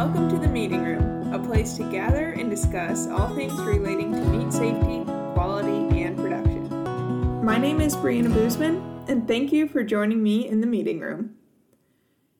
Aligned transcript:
Welcome 0.00 0.30
to 0.30 0.38
the 0.38 0.48
Meeting 0.48 0.82
Room, 0.82 1.34
a 1.34 1.38
place 1.38 1.76
to 1.76 1.82
gather 1.90 2.30
and 2.30 2.48
discuss 2.48 3.06
all 3.06 3.34
things 3.34 3.60
relating 3.60 4.12
to 4.12 4.20
meat 4.30 4.50
safety, 4.50 5.04
quality, 5.34 6.00
and 6.00 6.16
production. 6.16 7.44
My 7.44 7.58
name 7.58 7.82
is 7.82 7.94
Brianna 7.96 8.32
Boozman, 8.32 9.04
and 9.10 9.28
thank 9.28 9.52
you 9.52 9.68
for 9.68 9.84
joining 9.84 10.22
me 10.22 10.48
in 10.48 10.62
the 10.62 10.66
Meeting 10.66 11.00
Room. 11.00 11.34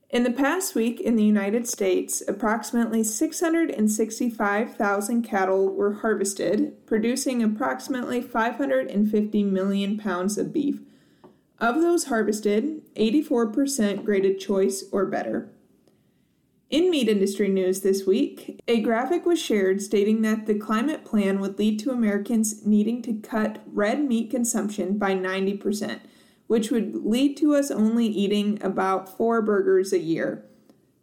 In 0.08 0.22
the 0.22 0.30
past 0.30 0.74
week 0.74 1.02
in 1.02 1.16
the 1.16 1.22
United 1.22 1.68
States, 1.68 2.22
approximately 2.26 3.04
665,000 3.04 5.22
cattle 5.22 5.68
were 5.68 5.96
harvested, 5.96 6.86
producing 6.86 7.42
approximately 7.42 8.22
550 8.22 9.44
million 9.44 9.98
pounds 9.98 10.38
of 10.38 10.54
beef. 10.54 10.80
Of 11.58 11.82
those 11.82 12.04
harvested, 12.04 12.80
84% 12.94 14.02
graded 14.02 14.40
choice 14.40 14.84
or 14.90 15.04
better. 15.04 15.50
In 16.70 16.88
meat 16.88 17.08
industry 17.08 17.48
news 17.48 17.80
this 17.80 18.06
week, 18.06 18.60
a 18.68 18.80
graphic 18.80 19.26
was 19.26 19.42
shared 19.42 19.82
stating 19.82 20.22
that 20.22 20.46
the 20.46 20.54
climate 20.54 21.04
plan 21.04 21.40
would 21.40 21.58
lead 21.58 21.80
to 21.80 21.90
Americans 21.90 22.64
needing 22.64 23.02
to 23.02 23.14
cut 23.14 23.60
red 23.66 24.04
meat 24.04 24.30
consumption 24.30 24.96
by 24.96 25.14
90%, 25.14 25.98
which 26.46 26.70
would 26.70 27.04
lead 27.04 27.36
to 27.38 27.56
us 27.56 27.72
only 27.72 28.06
eating 28.06 28.56
about 28.62 29.16
four 29.16 29.42
burgers 29.42 29.92
a 29.92 29.98
year. 29.98 30.44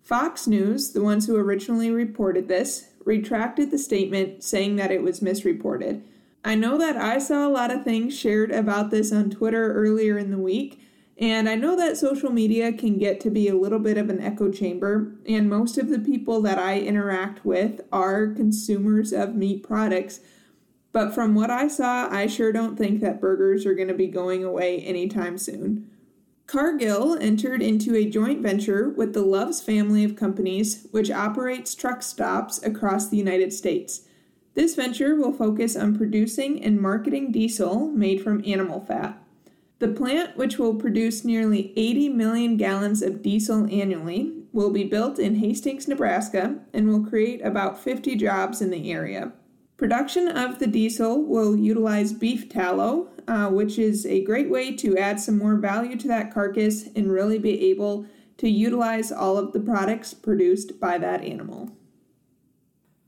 Fox 0.02 0.48
News, 0.48 0.94
the 0.94 1.04
ones 1.04 1.28
who 1.28 1.36
originally 1.36 1.92
reported 1.92 2.48
this, 2.48 2.92
retracted 3.04 3.70
the 3.70 3.78
statement 3.78 4.46
saying 4.46 4.78
that 4.78 4.92
it 4.92 5.04
was 5.04 5.22
misreported. 5.22 6.02
I 6.46 6.56
know 6.56 6.78
that 6.78 6.96
I 6.96 7.20
saw 7.20 7.46
a 7.46 7.52
lot 7.52 7.72
of 7.72 7.84
things 7.84 8.18
shared 8.18 8.52
about 8.52 8.90
this 8.90 9.12
on 9.12 9.30
Twitter 9.30 9.74
earlier 9.74 10.18
in 10.18 10.32
the 10.32 10.38
week, 10.38 10.80
and 11.20 11.50
I 11.50 11.56
know 11.56 11.76
that 11.76 11.98
social 11.98 12.30
media 12.30 12.72
can 12.72 13.00
get 13.00 13.20
to 13.22 13.32
be 13.32 13.48
a 13.48 13.56
little 13.56 13.80
bit 13.80 13.98
of 13.98 14.10
an 14.10 14.22
echo 14.22 14.52
chamber, 14.52 15.16
and 15.28 15.50
most 15.50 15.78
of 15.78 15.90
the 15.90 16.00
people 16.00 16.42
that 16.44 16.60
I 16.60 16.80
interact 16.80 17.44
with 17.44 17.82
are 17.92 18.28
consumers 18.28 19.12
of 19.12 19.36
meat 19.36 19.64
products. 19.64 20.20
But 20.92 21.14
from 21.14 21.34
what 21.34 21.50
I 21.50 21.68
saw, 21.68 22.08
I 22.12 22.28
sure 22.28 22.52
don't 22.52 22.78
think 22.78 23.02
that 23.02 23.20
burgers 23.20 23.66
are 23.66 23.74
going 23.74 23.88
to 23.88 23.94
be 23.94 24.08
going 24.08 24.44
away 24.44 24.80
anytime 24.80 25.38
soon. 25.38 25.90
Cargill 26.46 27.18
entered 27.20 27.62
into 27.62 27.94
a 27.96 28.10
joint 28.10 28.42
venture 28.42 28.90
with 28.90 29.14
the 29.14 29.22
Love's 29.22 29.60
family 29.60 30.04
of 30.04 30.16
companies, 30.16 30.88
which 30.92 31.12
operates 31.12 31.76
truck 31.76 32.02
stops 32.02 32.64
across 32.64 33.10
the 33.10 33.18
United 33.18 33.52
States. 33.52 34.04
This 34.54 34.74
venture 34.74 35.16
will 35.16 35.34
focus 35.34 35.76
on 35.76 35.98
producing 35.98 36.64
and 36.64 36.80
marketing 36.80 37.32
diesel 37.32 37.90
made 37.90 38.24
from 38.24 38.44
animal 38.46 38.80
fat. 38.80 39.22
The 39.80 39.88
plant, 39.88 40.36
which 40.38 40.58
will 40.58 40.74
produce 40.74 41.24
nearly 41.24 41.72
80 41.76 42.10
million 42.10 42.58
gallons 42.58 43.04
of 43.04 43.22
diesel 43.22 43.68
annually, 43.72 44.34
will 44.52 44.72
be 44.72 44.84
built 44.84 45.20
in 45.20 45.36
Hastings, 45.36 45.88
Nebraska, 45.88 46.60
and 46.74 46.88
will 46.88 47.06
create 47.06 47.46
about 47.46 47.80
50 47.80 48.16
jobs 48.16 48.60
in 48.60 48.72
the 48.72 48.92
area. 48.92 49.34
Production 49.78 50.28
of 50.28 50.58
the 50.58 50.66
diesel 50.66 51.24
will 51.24 51.56
utilize 51.56 52.12
beef 52.12 52.50
tallow, 52.50 53.10
uh, 53.28 53.50
which 53.50 53.78
is 53.78 54.08
a 54.08 54.24
great 54.24 54.50
way 54.50 54.76
to 54.76 54.98
add 54.98 55.20
some 55.20 55.38
more 55.38 55.56
value 55.56 55.96
to 55.96 56.08
that 56.08 56.34
carcass 56.34 56.88
and 56.96 57.12
really 57.12 57.38
be 57.38 57.70
able 57.70 58.08
to 58.38 58.50
utilize 58.50 59.12
all 59.12 59.38
of 59.38 59.54
the 59.54 59.60
products 59.60 60.16
produced 60.16 60.80
by 60.80 60.98
that 60.98 61.24
animal. 61.24 61.70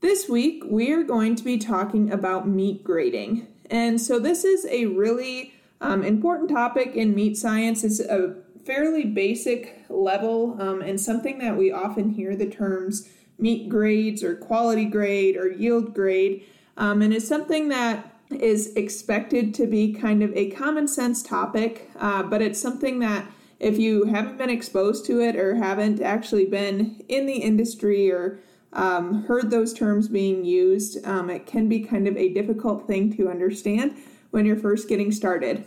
This 0.00 0.28
week, 0.28 0.62
we 0.66 0.92
are 0.92 1.02
going 1.02 1.34
to 1.34 1.42
be 1.42 1.58
talking 1.58 2.12
about 2.12 2.48
meat 2.48 2.84
grading. 2.84 3.48
And 3.68 4.00
so, 4.00 4.20
this 4.20 4.44
is 4.44 4.64
a 4.66 4.86
really 4.86 5.54
um, 5.80 6.02
important 6.04 6.50
topic 6.50 6.94
in 6.94 7.14
meat 7.14 7.36
science. 7.36 7.84
is 7.84 8.00
a 8.00 8.36
fairly 8.64 9.04
basic 9.04 9.84
level 9.88 10.56
um, 10.60 10.82
and 10.82 11.00
something 11.00 11.38
that 11.38 11.56
we 11.56 11.72
often 11.72 12.10
hear 12.10 12.36
the 12.36 12.46
terms 12.46 13.08
meat 13.38 13.68
grades 13.68 14.22
or 14.22 14.36
quality 14.36 14.84
grade 14.84 15.36
or 15.36 15.50
yield 15.50 15.94
grade. 15.94 16.44
Um, 16.76 17.02
and 17.02 17.12
it's 17.12 17.26
something 17.26 17.68
that 17.68 18.14
is 18.30 18.74
expected 18.76 19.54
to 19.54 19.66
be 19.66 19.92
kind 19.92 20.22
of 20.22 20.32
a 20.36 20.50
common 20.50 20.86
sense 20.86 21.22
topic, 21.22 21.90
uh, 21.98 22.22
but 22.22 22.42
it's 22.42 22.60
something 22.60 23.00
that 23.00 23.26
if 23.58 23.78
you 23.78 24.04
haven't 24.04 24.38
been 24.38 24.50
exposed 24.50 25.04
to 25.06 25.20
it 25.20 25.36
or 25.36 25.56
haven't 25.56 26.00
actually 26.00 26.46
been 26.46 27.02
in 27.08 27.26
the 27.26 27.36
industry 27.36 28.10
or 28.10 28.40
um, 28.72 29.24
heard 29.24 29.50
those 29.50 29.74
terms 29.74 30.08
being 30.08 30.44
used, 30.44 31.04
um, 31.04 31.28
it 31.28 31.44
can 31.44 31.68
be 31.68 31.80
kind 31.80 32.06
of 32.06 32.16
a 32.16 32.32
difficult 32.32 32.86
thing 32.86 33.14
to 33.16 33.28
understand 33.28 33.96
when 34.30 34.46
you're 34.46 34.56
first 34.56 34.88
getting 34.88 35.12
started. 35.12 35.64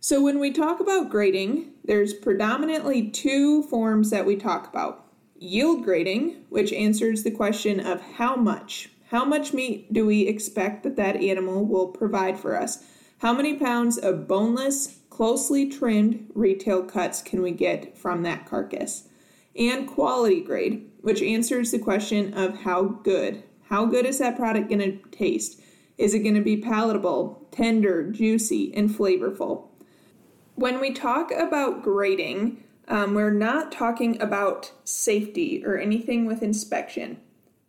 So, 0.00 0.22
when 0.22 0.38
we 0.38 0.52
talk 0.52 0.80
about 0.80 1.10
grading, 1.10 1.72
there's 1.84 2.14
predominantly 2.14 3.10
two 3.10 3.64
forms 3.64 4.10
that 4.10 4.26
we 4.26 4.36
talk 4.36 4.68
about 4.68 5.06
yield 5.40 5.84
grading, 5.84 6.44
which 6.48 6.72
answers 6.72 7.22
the 7.22 7.30
question 7.30 7.80
of 7.80 8.00
how 8.00 8.36
much. 8.36 8.90
How 9.10 9.24
much 9.24 9.54
meat 9.54 9.92
do 9.92 10.04
we 10.04 10.22
expect 10.22 10.82
that 10.82 10.96
that 10.96 11.16
animal 11.16 11.64
will 11.64 11.88
provide 11.88 12.38
for 12.38 12.60
us? 12.60 12.84
How 13.18 13.32
many 13.32 13.54
pounds 13.54 13.98
of 13.98 14.28
boneless, 14.28 14.98
closely 15.10 15.68
trimmed 15.68 16.30
retail 16.34 16.84
cuts 16.84 17.22
can 17.22 17.42
we 17.42 17.50
get 17.50 17.96
from 17.96 18.22
that 18.22 18.46
carcass? 18.46 19.08
And 19.56 19.88
quality 19.88 20.40
grade, 20.40 20.90
which 21.00 21.22
answers 21.22 21.70
the 21.72 21.78
question 21.78 22.34
of 22.34 22.60
how 22.60 22.84
good. 22.84 23.42
How 23.68 23.86
good 23.86 24.06
is 24.06 24.18
that 24.18 24.36
product 24.36 24.68
going 24.68 24.80
to 24.80 24.98
taste? 25.10 25.60
Is 25.98 26.14
it 26.14 26.20
going 26.20 26.36
to 26.36 26.40
be 26.40 26.56
palatable, 26.56 27.46
tender, 27.50 28.08
juicy, 28.10 28.72
and 28.74 28.88
flavorful? 28.88 29.64
When 30.54 30.80
we 30.80 30.92
talk 30.92 31.32
about 31.32 31.82
grading, 31.82 32.62
um, 32.86 33.14
we're 33.14 33.32
not 33.32 33.72
talking 33.72 34.20
about 34.22 34.72
safety 34.84 35.62
or 35.66 35.76
anything 35.76 36.24
with 36.24 36.42
inspection. 36.42 37.20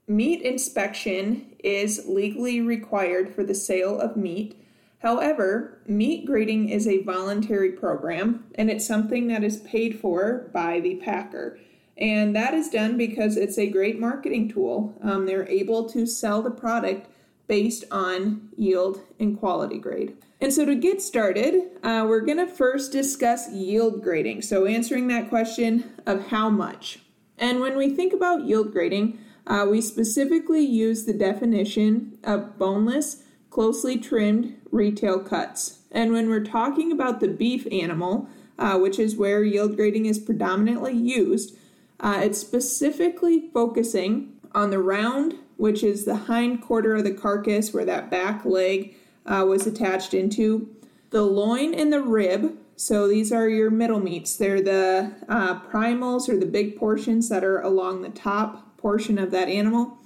Meat 0.08 0.42
inspection 0.42 1.56
is 1.64 2.06
legally 2.08 2.62
required 2.62 3.34
for 3.34 3.44
the 3.44 3.56
sale 3.56 4.00
of 4.00 4.16
meat. 4.16 4.56
However, 5.00 5.80
meat 5.88 6.26
grading 6.26 6.70
is 6.70 6.88
a 6.88 7.04
voluntary 7.04 7.72
program 7.72 8.46
and 8.56 8.70
it's 8.70 8.86
something 8.86 9.28
that 9.28 9.44
is 9.44 9.58
paid 9.58 10.00
for 10.00 10.50
by 10.54 10.80
the 10.80 10.96
packer. 10.96 11.60
And 11.98 12.36
that 12.36 12.54
is 12.54 12.70
done 12.70 12.98
because 12.98 13.38
it's 13.38 13.58
a 13.58 13.70
great 13.70 14.00
marketing 14.00 14.50
tool. 14.50 14.96
Um, 15.02 15.26
they're 15.26 15.48
able 15.48 15.90
to 15.90 16.06
sell 16.06 16.42
the 16.42 16.52
product 16.52 17.08
based 17.50 17.84
on 17.92 18.48
yield 18.56 19.02
and 19.20 19.38
quality 19.38 19.80
grade. 19.80 20.16
And 20.40 20.54
so 20.54 20.64
to 20.64 20.76
get 20.76 21.02
started, 21.02 21.72
uh, 21.84 22.06
we're 22.08 22.22
going 22.22 22.38
to 22.38 22.48
first 22.48 22.94
discuss 22.94 23.52
yield 23.52 24.02
grading. 24.02 24.44
So 24.44 24.66
answering 24.66 25.10
that 25.10 25.28
question 25.28 25.92
of 26.06 26.28
how 26.28 26.50
much. 26.50 27.00
And 27.38 27.60
when 27.60 27.76
we 27.76 27.90
think 27.90 28.14
about 28.14 28.46
yield 28.46 28.72
grading, 28.72 29.20
uh, 29.48 29.66
we 29.70 29.82
specifically 29.82 30.62
use 30.62 31.06
the 31.06 31.14
definition 31.14 32.18
of 32.24 32.58
boneless, 32.58 33.24
closely 33.50 33.98
trimmed 33.98 34.56
retail 34.72 35.20
cuts. 35.20 35.80
And 35.92 36.14
when 36.14 36.30
we're 36.30 36.44
talking 36.46 36.92
about 36.92 37.20
the 37.20 37.28
beef 37.28 37.68
animal, 37.72 38.30
uh, 38.60 38.78
which 38.78 39.00
is 39.00 39.16
where 39.16 39.44
yield 39.44 39.76
grading 39.76 40.06
is 40.06 40.20
predominantly 40.20 40.94
used, 40.94 41.58
uh, 42.00 42.22
it's 42.24 42.38
specifically 42.38 43.50
focusing 43.54 44.34
on 44.54 44.70
the 44.70 44.80
round, 44.80 45.36
which 45.60 45.84
is 45.84 46.06
the 46.06 46.16
hind 46.16 46.62
quarter 46.62 46.96
of 46.96 47.04
the 47.04 47.14
carcass 47.14 47.74
where 47.74 47.84
that 47.84 48.10
back 48.10 48.46
leg 48.46 48.96
uh, 49.26 49.46
was 49.46 49.68
attached 49.68 50.14
into, 50.14 50.74
the 51.10 51.22
loin 51.22 51.74
and 51.74 51.92
the 51.92 52.02
rib. 52.02 52.58
So 52.78 53.10
these 53.10 53.34
are 53.34 53.50
your 53.50 53.70
middle 53.70 54.00
meats. 54.00 54.38
They're 54.38 54.62
the 54.62 55.12
uh, 55.28 55.60
primals 55.60 56.30
or 56.30 56.38
the 56.38 56.46
big 56.46 56.78
portions 56.78 57.28
that 57.28 57.44
are 57.44 57.60
along 57.60 58.04
the 58.04 58.10
top 58.10 58.78
portion 58.78 59.20
of 59.20 59.32
that 59.32 59.50
animal, 59.50 59.98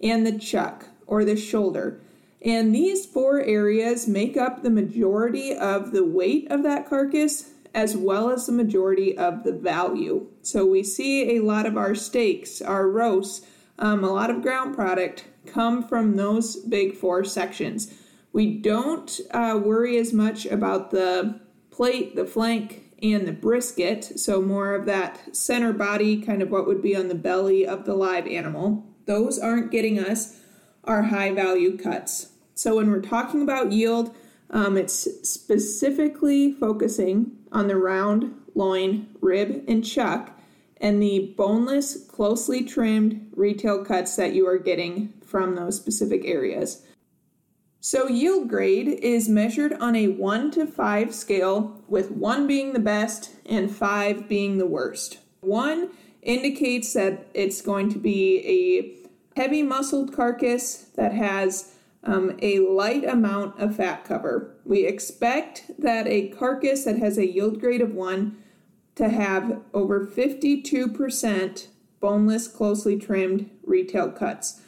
and 0.00 0.24
the 0.24 0.38
chuck 0.38 0.86
or 1.08 1.24
the 1.24 1.34
shoulder. 1.34 2.00
And 2.40 2.72
these 2.72 3.04
four 3.04 3.40
areas 3.40 4.06
make 4.06 4.36
up 4.36 4.62
the 4.62 4.70
majority 4.70 5.52
of 5.52 5.90
the 5.90 6.04
weight 6.04 6.46
of 6.52 6.62
that 6.62 6.88
carcass 6.88 7.50
as 7.74 7.96
well 7.96 8.30
as 8.30 8.46
the 8.46 8.52
majority 8.52 9.18
of 9.18 9.42
the 9.42 9.52
value. 9.52 10.28
So 10.42 10.64
we 10.64 10.84
see 10.84 11.36
a 11.36 11.42
lot 11.42 11.66
of 11.66 11.76
our 11.76 11.96
steaks, 11.96 12.62
our 12.62 12.88
roasts, 12.88 13.44
um, 13.80 14.04
a 14.04 14.12
lot 14.12 14.30
of 14.30 14.42
ground 14.42 14.74
product 14.74 15.24
come 15.46 15.86
from 15.86 16.16
those 16.16 16.56
big 16.56 16.96
four 16.96 17.24
sections. 17.24 17.92
We 18.32 18.58
don't 18.58 19.20
uh, 19.32 19.58
worry 19.62 19.98
as 19.98 20.12
much 20.12 20.46
about 20.46 20.90
the 20.90 21.40
plate, 21.70 22.14
the 22.14 22.26
flank, 22.26 22.92
and 23.02 23.26
the 23.26 23.32
brisket, 23.32 24.20
so 24.20 24.42
more 24.42 24.74
of 24.74 24.84
that 24.84 25.34
center 25.34 25.72
body, 25.72 26.20
kind 26.20 26.42
of 26.42 26.50
what 26.50 26.66
would 26.66 26.82
be 26.82 26.94
on 26.94 27.08
the 27.08 27.14
belly 27.14 27.66
of 27.66 27.86
the 27.86 27.94
live 27.94 28.26
animal. 28.26 28.84
Those 29.06 29.38
aren't 29.38 29.70
getting 29.70 29.98
us 29.98 30.38
our 30.84 31.04
high 31.04 31.32
value 31.32 31.78
cuts. 31.78 32.32
So 32.54 32.76
when 32.76 32.90
we're 32.90 33.00
talking 33.00 33.42
about 33.42 33.72
yield, 33.72 34.14
um, 34.50 34.76
it's 34.76 35.08
specifically 35.28 36.52
focusing 36.52 37.38
on 37.50 37.68
the 37.68 37.76
round, 37.76 38.34
loin, 38.54 39.08
rib, 39.20 39.64
and 39.66 39.84
chuck 39.84 40.38
and 40.80 41.02
the 41.02 41.34
boneless, 41.36 42.04
closely 42.06 42.64
trimmed 42.64 43.30
retail 43.36 43.84
cuts 43.84 44.16
that 44.16 44.34
you 44.34 44.46
are 44.48 44.58
getting 44.58 45.12
from 45.24 45.54
those 45.54 45.76
specific 45.76 46.24
areas. 46.24 46.82
So, 47.82 48.08
yield 48.08 48.48
grade 48.48 48.88
is 48.88 49.28
measured 49.28 49.72
on 49.74 49.96
a 49.96 50.08
1 50.08 50.50
to 50.52 50.66
5 50.66 51.14
scale, 51.14 51.82
with 51.88 52.10
1 52.10 52.46
being 52.46 52.72
the 52.72 52.78
best 52.78 53.30
and 53.46 53.74
5 53.74 54.28
being 54.28 54.58
the 54.58 54.66
worst. 54.66 55.18
1 55.40 55.88
indicates 56.22 56.92
that 56.92 57.26
it's 57.32 57.62
going 57.62 57.90
to 57.90 57.98
be 57.98 58.38
a 59.36 59.40
heavy 59.40 59.62
muscled 59.62 60.12
carcass 60.12 60.90
that 60.96 61.14
has 61.14 61.74
um, 62.04 62.36
a 62.42 62.58
light 62.58 63.04
amount 63.04 63.58
of 63.58 63.76
fat 63.76 64.04
cover. 64.04 64.56
We 64.64 64.86
expect 64.86 65.70
that 65.78 66.06
a 66.06 66.28
carcass 66.28 66.84
that 66.84 66.98
has 66.98 67.18
a 67.18 67.26
yield 67.26 67.60
grade 67.60 67.80
of 67.80 67.94
1 67.94 68.36
to 69.00 69.08
have 69.08 69.62
over 69.72 70.06
52% 70.06 71.66
boneless, 72.00 72.46
closely 72.46 72.98
trimmed 72.98 73.48
retail 73.64 74.10
cuts. 74.10 74.60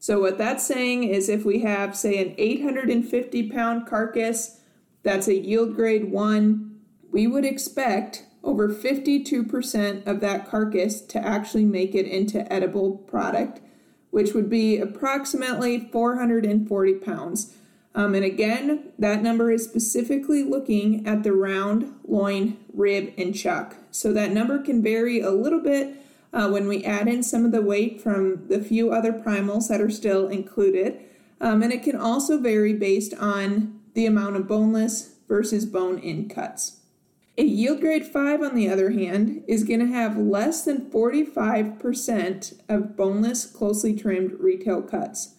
So, 0.00 0.20
what 0.20 0.38
that's 0.38 0.66
saying 0.66 1.04
is 1.04 1.28
if 1.28 1.44
we 1.44 1.60
have, 1.60 1.96
say, 1.96 2.20
an 2.20 2.34
850 2.36 3.48
pound 3.48 3.86
carcass 3.86 4.60
that's 5.04 5.28
a 5.28 5.36
yield 5.36 5.76
grade 5.76 6.10
1, 6.10 6.80
we 7.12 7.28
would 7.28 7.44
expect 7.44 8.24
over 8.42 8.68
52% 8.68 10.04
of 10.04 10.18
that 10.18 10.48
carcass 10.48 11.00
to 11.02 11.24
actually 11.24 11.64
make 11.64 11.94
it 11.94 12.06
into 12.06 12.52
edible 12.52 12.96
product, 12.96 13.60
which 14.10 14.34
would 14.34 14.50
be 14.50 14.78
approximately 14.78 15.88
440 15.92 16.94
pounds. 16.94 17.54
Um, 17.96 18.14
and 18.14 18.24
again, 18.24 18.92
that 18.98 19.22
number 19.22 19.50
is 19.50 19.64
specifically 19.64 20.44
looking 20.44 21.06
at 21.06 21.22
the 21.22 21.32
round, 21.32 21.98
loin, 22.04 22.58
rib, 22.74 23.14
and 23.16 23.34
chuck. 23.34 23.76
So 23.90 24.12
that 24.12 24.32
number 24.32 24.58
can 24.58 24.82
vary 24.82 25.20
a 25.20 25.30
little 25.30 25.60
bit 25.62 25.96
uh, 26.30 26.50
when 26.50 26.68
we 26.68 26.84
add 26.84 27.08
in 27.08 27.22
some 27.22 27.46
of 27.46 27.52
the 27.52 27.62
weight 27.62 28.02
from 28.02 28.48
the 28.48 28.60
few 28.60 28.92
other 28.92 29.14
primals 29.14 29.68
that 29.68 29.80
are 29.80 29.88
still 29.88 30.28
included. 30.28 31.00
Um, 31.40 31.62
and 31.62 31.72
it 31.72 31.82
can 31.82 31.96
also 31.96 32.38
vary 32.38 32.74
based 32.74 33.14
on 33.14 33.80
the 33.94 34.04
amount 34.04 34.36
of 34.36 34.46
boneless 34.46 35.14
versus 35.26 35.64
bone 35.64 35.98
in 35.98 36.28
cuts. 36.28 36.80
A 37.38 37.44
yield 37.44 37.80
grade 37.80 38.06
5, 38.06 38.42
on 38.42 38.54
the 38.54 38.68
other 38.68 38.90
hand, 38.90 39.42
is 39.48 39.64
going 39.64 39.80
to 39.80 39.86
have 39.86 40.18
less 40.18 40.64
than 40.64 40.90
45% 40.90 42.60
of 42.68 42.96
boneless, 42.96 43.46
closely 43.46 43.94
trimmed 43.94 44.32
retail 44.38 44.82
cuts. 44.82 45.35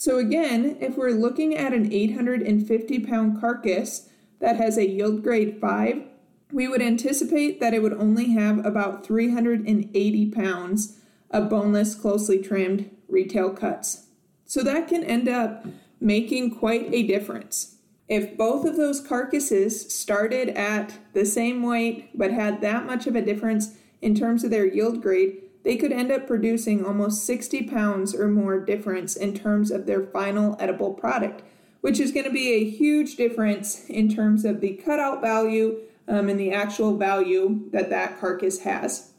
So, 0.00 0.16
again, 0.16 0.78
if 0.80 0.96
we're 0.96 1.10
looking 1.10 1.54
at 1.54 1.74
an 1.74 1.92
850 1.92 3.00
pound 3.00 3.38
carcass 3.38 4.08
that 4.38 4.56
has 4.56 4.78
a 4.78 4.88
yield 4.88 5.22
grade 5.22 5.58
5, 5.60 6.04
we 6.52 6.66
would 6.66 6.80
anticipate 6.80 7.60
that 7.60 7.74
it 7.74 7.82
would 7.82 7.92
only 7.92 8.30
have 8.30 8.64
about 8.64 9.04
380 9.04 10.30
pounds 10.30 10.96
of 11.30 11.50
boneless, 11.50 11.94
closely 11.94 12.38
trimmed 12.38 12.88
retail 13.08 13.50
cuts. 13.50 14.06
So, 14.46 14.62
that 14.62 14.88
can 14.88 15.04
end 15.04 15.28
up 15.28 15.66
making 16.00 16.56
quite 16.56 16.88
a 16.94 17.02
difference. 17.02 17.76
If 18.08 18.38
both 18.38 18.64
of 18.64 18.78
those 18.78 19.06
carcasses 19.06 19.94
started 19.94 20.48
at 20.56 20.94
the 21.12 21.26
same 21.26 21.62
weight 21.62 22.16
but 22.16 22.32
had 22.32 22.62
that 22.62 22.86
much 22.86 23.06
of 23.06 23.16
a 23.16 23.22
difference 23.22 23.76
in 24.00 24.14
terms 24.14 24.44
of 24.44 24.50
their 24.50 24.64
yield 24.66 25.02
grade, 25.02 25.42
they 25.62 25.76
could 25.76 25.92
end 25.92 26.10
up 26.10 26.26
producing 26.26 26.84
almost 26.84 27.24
60 27.24 27.64
pounds 27.64 28.14
or 28.14 28.28
more 28.28 28.58
difference 28.58 29.16
in 29.16 29.34
terms 29.34 29.70
of 29.70 29.86
their 29.86 30.02
final 30.02 30.56
edible 30.58 30.94
product, 30.94 31.42
which 31.80 32.00
is 32.00 32.12
going 32.12 32.24
to 32.24 32.32
be 32.32 32.52
a 32.52 32.68
huge 32.68 33.16
difference 33.16 33.84
in 33.88 34.08
terms 34.08 34.44
of 34.44 34.60
the 34.60 34.74
cutout 34.74 35.20
value 35.20 35.80
um, 36.08 36.28
and 36.28 36.40
the 36.40 36.52
actual 36.52 36.96
value 36.96 37.68
that 37.72 37.90
that 37.90 38.18
carcass 38.18 38.60
has. 38.60 39.10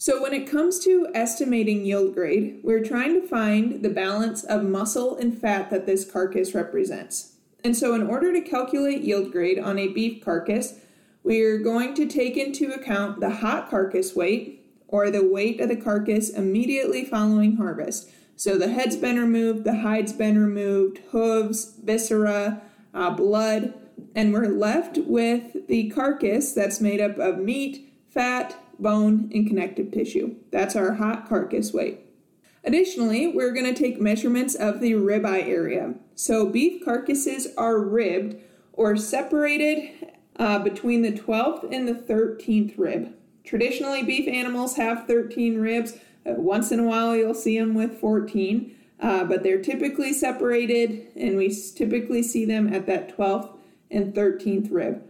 So, 0.00 0.22
when 0.22 0.32
it 0.32 0.48
comes 0.48 0.78
to 0.84 1.08
estimating 1.12 1.84
yield 1.84 2.14
grade, 2.14 2.60
we're 2.62 2.84
trying 2.84 3.20
to 3.20 3.26
find 3.26 3.82
the 3.82 3.88
balance 3.88 4.44
of 4.44 4.62
muscle 4.62 5.16
and 5.16 5.36
fat 5.36 5.70
that 5.70 5.86
this 5.86 6.08
carcass 6.08 6.54
represents. 6.54 7.32
And 7.64 7.76
so, 7.76 7.94
in 7.94 8.06
order 8.06 8.32
to 8.32 8.40
calculate 8.40 9.02
yield 9.02 9.32
grade 9.32 9.58
on 9.58 9.76
a 9.76 9.88
beef 9.88 10.24
carcass, 10.24 10.74
we're 11.24 11.58
going 11.58 11.94
to 11.94 12.06
take 12.06 12.36
into 12.36 12.72
account 12.72 13.18
the 13.18 13.30
hot 13.30 13.68
carcass 13.68 14.14
weight, 14.14 14.57
or 14.88 15.10
the 15.10 15.24
weight 15.24 15.60
of 15.60 15.68
the 15.68 15.76
carcass 15.76 16.30
immediately 16.30 17.04
following 17.04 17.56
harvest. 17.56 18.10
So, 18.36 18.56
the 18.56 18.68
head's 18.68 18.96
been 18.96 19.18
removed, 19.18 19.64
the 19.64 19.80
hide's 19.80 20.12
been 20.12 20.38
removed, 20.38 21.00
hooves, 21.10 21.74
viscera, 21.82 22.62
uh, 22.94 23.10
blood, 23.10 23.74
and 24.14 24.32
we're 24.32 24.48
left 24.48 24.98
with 24.98 25.66
the 25.66 25.90
carcass 25.90 26.52
that's 26.52 26.80
made 26.80 27.00
up 27.00 27.18
of 27.18 27.38
meat, 27.38 27.92
fat, 28.10 28.56
bone, 28.78 29.30
and 29.34 29.46
connective 29.46 29.90
tissue. 29.90 30.36
That's 30.50 30.76
our 30.76 30.94
hot 30.94 31.28
carcass 31.28 31.72
weight. 31.72 32.00
Additionally, 32.64 33.26
we're 33.26 33.52
going 33.52 33.72
to 33.72 33.78
take 33.78 34.00
measurements 34.00 34.54
of 34.54 34.80
the 34.80 34.92
ribeye 34.92 35.48
area. 35.48 35.94
So, 36.14 36.46
beef 36.46 36.84
carcasses 36.84 37.48
are 37.56 37.78
ribbed 37.78 38.36
or 38.72 38.96
separated 38.96 40.12
uh, 40.38 40.60
between 40.60 41.02
the 41.02 41.12
12th 41.12 41.68
and 41.72 41.88
the 41.88 41.94
13th 41.94 42.74
rib. 42.76 43.14
Traditionally, 43.48 44.02
beef 44.02 44.28
animals 44.28 44.76
have 44.76 45.06
13 45.06 45.58
ribs. 45.58 45.94
Uh, 46.26 46.34
once 46.34 46.70
in 46.70 46.80
a 46.80 46.84
while, 46.84 47.16
you'll 47.16 47.32
see 47.32 47.58
them 47.58 47.72
with 47.72 47.98
14, 47.98 48.76
uh, 49.00 49.24
but 49.24 49.42
they're 49.42 49.62
typically 49.62 50.12
separated, 50.12 51.06
and 51.16 51.38
we 51.38 51.48
typically 51.74 52.22
see 52.22 52.44
them 52.44 52.70
at 52.70 52.84
that 52.84 53.16
12th 53.16 53.56
and 53.90 54.12
13th 54.12 54.70
rib. 54.70 55.02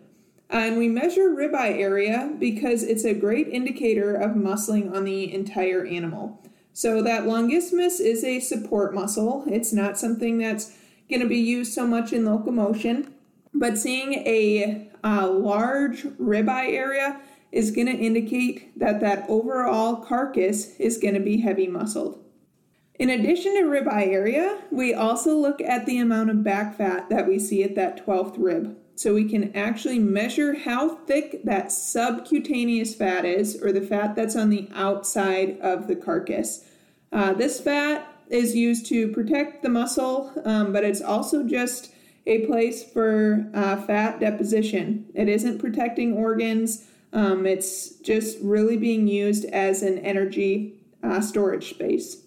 and 0.51 0.79
we 0.79 0.89
measure 0.89 1.31
ribeye 1.31 1.79
area 1.81 2.33
because 2.39 2.85
it's 2.85 3.05
a 3.05 3.13
great 3.13 3.49
indicator 3.49 4.15
of 4.15 4.37
muscling 4.37 4.95
on 4.95 5.03
the 5.03 5.35
entire 5.35 5.85
animal. 5.85 6.41
So 6.73 7.03
that 7.03 7.25
longissimus 7.25 8.01
is 8.01 8.23
a 8.23 8.39
support 8.39 8.95
muscle. 8.95 9.43
It's 9.49 9.73
not 9.73 9.99
something 9.99 10.39
that's 10.39 10.77
going 11.11 11.23
to 11.23 11.29
be 11.29 11.41
used 11.41 11.73
so 11.73 11.89
much 11.89 12.13
in 12.13 12.25
locomotion, 12.25 13.13
but 13.53 13.77
seeing 13.77 14.15
a, 14.15 14.89
a 15.03 15.27
large 15.27 16.05
ribeye 16.05 16.71
area 16.73 17.21
is 17.51 17.71
going 17.71 17.87
to 17.87 17.93
indicate 17.93 18.79
that 18.79 19.01
that 19.01 19.25
overall 19.29 19.97
carcass 19.97 20.77
is 20.79 20.99
going 20.99 21.15
to 21.15 21.21
be 21.21 21.41
heavy 21.41 21.67
muscled. 21.67 22.23
In 22.99 23.11
addition 23.11 23.55
to 23.55 23.63
ribeye 23.63 24.09
area, 24.09 24.59
we 24.71 24.93
also 24.93 25.37
look 25.37 25.61
at 25.61 25.87
the 25.87 25.99
amount 25.99 26.31
of 26.31 26.43
back 26.43 26.77
fat 26.77 27.09
that 27.11 27.29
we 27.29 27.39
see 27.39 27.63
at 27.63 27.77
that 27.77 28.05
12th 28.05 28.35
rib. 28.39 28.77
So 28.97 29.15
we 29.15 29.29
can 29.29 29.55
actually 29.55 30.01
measure 30.01 30.59
how 30.59 30.97
thick 31.07 31.45
that 31.45 31.71
subcutaneous 31.71 32.97
fat 32.97 33.25
is, 33.25 33.63
or 33.63 33.71
the 33.71 33.81
fat 33.81 34.17
that's 34.17 34.35
on 34.35 34.51
the 34.51 34.69
outside 34.75 35.61
of 35.61 35.87
the 35.87 35.95
carcass. 35.95 36.65
Uh, 37.13 37.33
this 37.33 37.61
fat 37.61 38.13
is 38.29 38.57
used 38.57 38.87
to 38.87 39.13
protect 39.13 39.63
the 39.63 39.69
muscle, 39.69 40.33
um, 40.45 40.73
but 40.73 40.83
it's 40.83 41.01
also 41.01 41.45
just 41.45 41.93
a 42.27 42.45
place 42.47 42.83
for 42.83 43.49
uh, 43.55 43.77
fat 43.83 44.19
deposition. 44.19 45.07
It 45.15 45.29
isn't 45.29 45.61
protecting 45.61 46.13
organs, 46.15 46.85
um, 47.13 47.47
it's 47.47 47.97
just 48.01 48.39
really 48.41 48.77
being 48.77 49.09
used 49.09 49.45
as 49.47 49.83
an 49.83 49.99
energy 49.99 50.81
uh, 51.03 51.21
storage 51.21 51.71
space. 51.71 52.25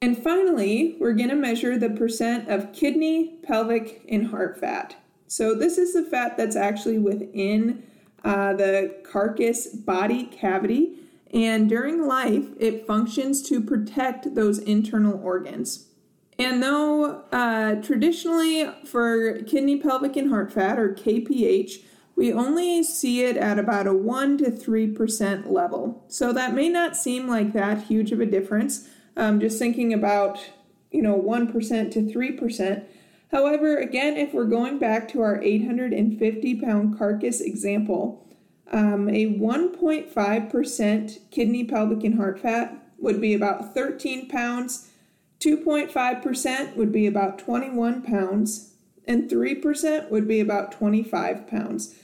And 0.00 0.18
finally, 0.18 0.96
we're 0.98 1.12
going 1.12 1.28
to 1.28 1.36
measure 1.36 1.78
the 1.78 1.90
percent 1.90 2.48
of 2.48 2.72
kidney, 2.72 3.38
pelvic, 3.42 4.04
and 4.08 4.26
heart 4.26 4.58
fat. 4.58 4.96
So, 5.28 5.54
this 5.54 5.78
is 5.78 5.94
the 5.94 6.02
fat 6.02 6.36
that's 6.36 6.56
actually 6.56 6.98
within 6.98 7.84
uh, 8.24 8.54
the 8.54 9.00
carcass 9.04 9.68
body 9.68 10.24
cavity 10.26 10.98
and 11.32 11.68
during 11.68 12.06
life, 12.06 12.46
it 12.58 12.86
functions 12.86 13.42
to 13.48 13.60
protect 13.60 14.34
those 14.34 14.58
internal 14.58 15.18
organs. 15.22 15.86
And 16.38 16.62
though 16.62 17.24
uh, 17.32 17.76
traditionally 17.76 18.68
for 18.84 19.42
kidney, 19.42 19.78
pelvic, 19.80 20.16
and 20.16 20.30
heart 20.30 20.52
fat, 20.52 20.78
or 20.78 20.94
KPH, 20.94 21.82
we 22.14 22.32
only 22.32 22.82
see 22.82 23.24
it 23.24 23.36
at 23.36 23.58
about 23.58 23.86
a 23.86 23.94
1 23.94 24.38
to 24.38 24.50
3% 24.50 25.50
level. 25.50 26.04
So 26.08 26.32
that 26.32 26.54
may 26.54 26.68
not 26.68 26.96
seem 26.96 27.26
like 27.26 27.52
that 27.52 27.84
huge 27.84 28.12
of 28.12 28.20
a 28.20 28.26
difference, 28.26 28.88
um, 29.16 29.40
just 29.40 29.58
thinking 29.58 29.92
about, 29.92 30.38
you 30.90 31.02
know, 31.02 31.16
1% 31.16 31.90
to 31.92 32.02
3%. 32.02 32.84
However, 33.30 33.78
again, 33.78 34.16
if 34.18 34.34
we're 34.34 34.44
going 34.44 34.78
back 34.78 35.08
to 35.08 35.22
our 35.22 35.42
850 35.42 36.60
pound 36.60 36.98
carcass 36.98 37.40
example, 37.40 38.26
um, 38.70 39.08
a 39.08 39.26
1.5% 39.26 41.18
kidney, 41.30 41.64
pelvic, 41.64 42.04
and 42.04 42.16
heart 42.16 42.40
fat 42.40 42.92
would 42.98 43.20
be 43.20 43.34
about 43.34 43.74
13 43.74 44.28
pounds, 44.28 44.90
2.5% 45.40 46.76
would 46.76 46.92
be 46.92 47.06
about 47.06 47.38
21 47.38 48.02
pounds, 48.02 48.74
and 49.06 49.28
3% 49.28 50.10
would 50.10 50.28
be 50.28 50.40
about 50.40 50.70
25 50.72 51.46
pounds. 51.48 51.94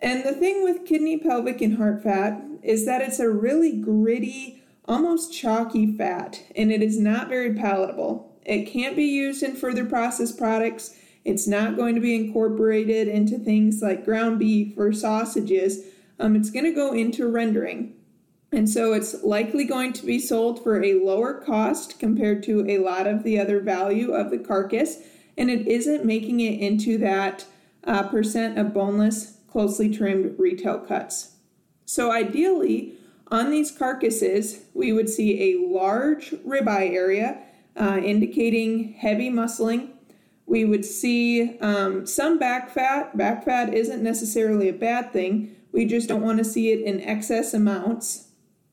And 0.00 0.24
the 0.24 0.32
thing 0.32 0.62
with 0.62 0.86
kidney, 0.86 1.18
pelvic, 1.18 1.60
and 1.60 1.76
heart 1.76 2.02
fat 2.02 2.42
is 2.62 2.86
that 2.86 3.02
it's 3.02 3.18
a 3.18 3.30
really 3.30 3.72
gritty, 3.72 4.62
almost 4.86 5.32
chalky 5.32 5.96
fat, 5.96 6.42
and 6.54 6.70
it 6.70 6.82
is 6.82 6.98
not 6.98 7.28
very 7.28 7.54
palatable. 7.54 8.36
It 8.44 8.64
can't 8.64 8.96
be 8.96 9.04
used 9.04 9.42
in 9.42 9.56
further 9.56 9.84
processed 9.84 10.38
products 10.38 10.98
it's 11.28 11.46
not 11.46 11.76
going 11.76 11.94
to 11.94 12.00
be 12.00 12.14
incorporated 12.14 13.06
into 13.06 13.38
things 13.38 13.82
like 13.82 14.06
ground 14.06 14.38
beef 14.38 14.72
or 14.78 14.94
sausages. 14.94 15.84
Um, 16.18 16.34
it's 16.34 16.48
going 16.48 16.64
to 16.64 16.72
go 16.72 16.92
into 16.94 17.28
rendering. 17.28 17.94
And 18.50 18.66
so 18.66 18.94
it's 18.94 19.22
likely 19.22 19.64
going 19.64 19.92
to 19.92 20.06
be 20.06 20.18
sold 20.18 20.62
for 20.62 20.82
a 20.82 20.94
lower 20.94 21.34
cost 21.34 22.00
compared 22.00 22.42
to 22.44 22.64
a 22.66 22.78
lot 22.78 23.06
of 23.06 23.24
the 23.24 23.38
other 23.38 23.60
value 23.60 24.12
of 24.12 24.30
the 24.30 24.38
carcass. 24.38 25.02
And 25.36 25.50
it 25.50 25.68
isn't 25.68 26.06
making 26.06 26.40
it 26.40 26.60
into 26.60 26.96
that 26.96 27.44
uh, 27.84 28.04
percent 28.04 28.58
of 28.58 28.72
boneless, 28.72 29.36
closely 29.50 29.88
trimmed 29.88 30.38
retail 30.38 30.78
cuts. 30.78 31.36
So 31.84 32.12
ideally, 32.12 32.98
On 33.30 33.50
these 33.50 33.70
carcasses, 33.70 34.64
we 34.72 34.92
would 34.92 35.08
see 35.08 35.52
a 35.52 35.68
large 35.68 36.30
ribeye 36.30 36.92
area 36.92 37.42
uh, 37.76 37.98
indicating 38.02 38.94
heavy 38.94 39.30
muscling. 39.30 39.90
We 40.46 40.64
would 40.64 40.84
see 40.84 41.58
um, 41.58 42.06
some 42.06 42.38
back 42.38 42.70
fat. 42.70 43.16
Back 43.16 43.44
fat 43.44 43.74
isn't 43.74 44.02
necessarily 44.02 44.68
a 44.68 44.72
bad 44.72 45.12
thing, 45.12 45.54
we 45.70 45.84
just 45.84 46.08
don't 46.08 46.22
want 46.22 46.38
to 46.38 46.44
see 46.44 46.72
it 46.72 46.80
in 46.80 47.02
excess 47.02 47.52
amounts. 47.52 48.28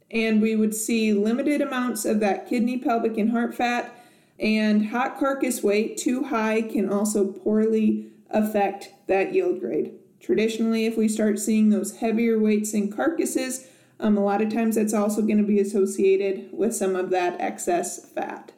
And 0.09 0.41
we 0.41 0.55
would 0.55 0.73
see 0.73 1.11
limited 1.11 1.59
amounts 1.61 2.05
of 2.05 2.21
that 2.21 2.47
kidney, 2.47 2.77
pelvic, 2.77 3.17
and 3.17 3.31
heart 3.31 3.53
fat. 3.53 3.93
And 4.39 4.87
hot 4.87 5.19
carcass 5.19 5.61
weight 5.61 5.97
too 5.97 6.23
high 6.23 6.61
can 6.61 6.89
also 6.89 7.33
poorly 7.33 8.07
affect 8.29 8.93
that 9.07 9.33
yield 9.33 9.59
grade. 9.59 9.93
Traditionally, 10.25 10.87
if 10.87 10.97
we 10.97 11.07
start 11.07 11.37
seeing 11.37 11.69
those 11.69 11.97
heavier 11.97 12.39
weights 12.39 12.73
in 12.73 12.91
carcasses, 12.91 13.67
um, 13.99 14.17
a 14.17 14.23
lot 14.23 14.41
of 14.41 14.51
times 14.51 14.73
that's 14.73 14.93
also 14.93 15.21
going 15.21 15.37
to 15.37 15.43
be 15.43 15.59
associated 15.59 16.49
with 16.51 16.75
some 16.75 16.95
of 16.95 17.11
that 17.11 17.39
excess 17.39 18.09
fat. 18.09 18.51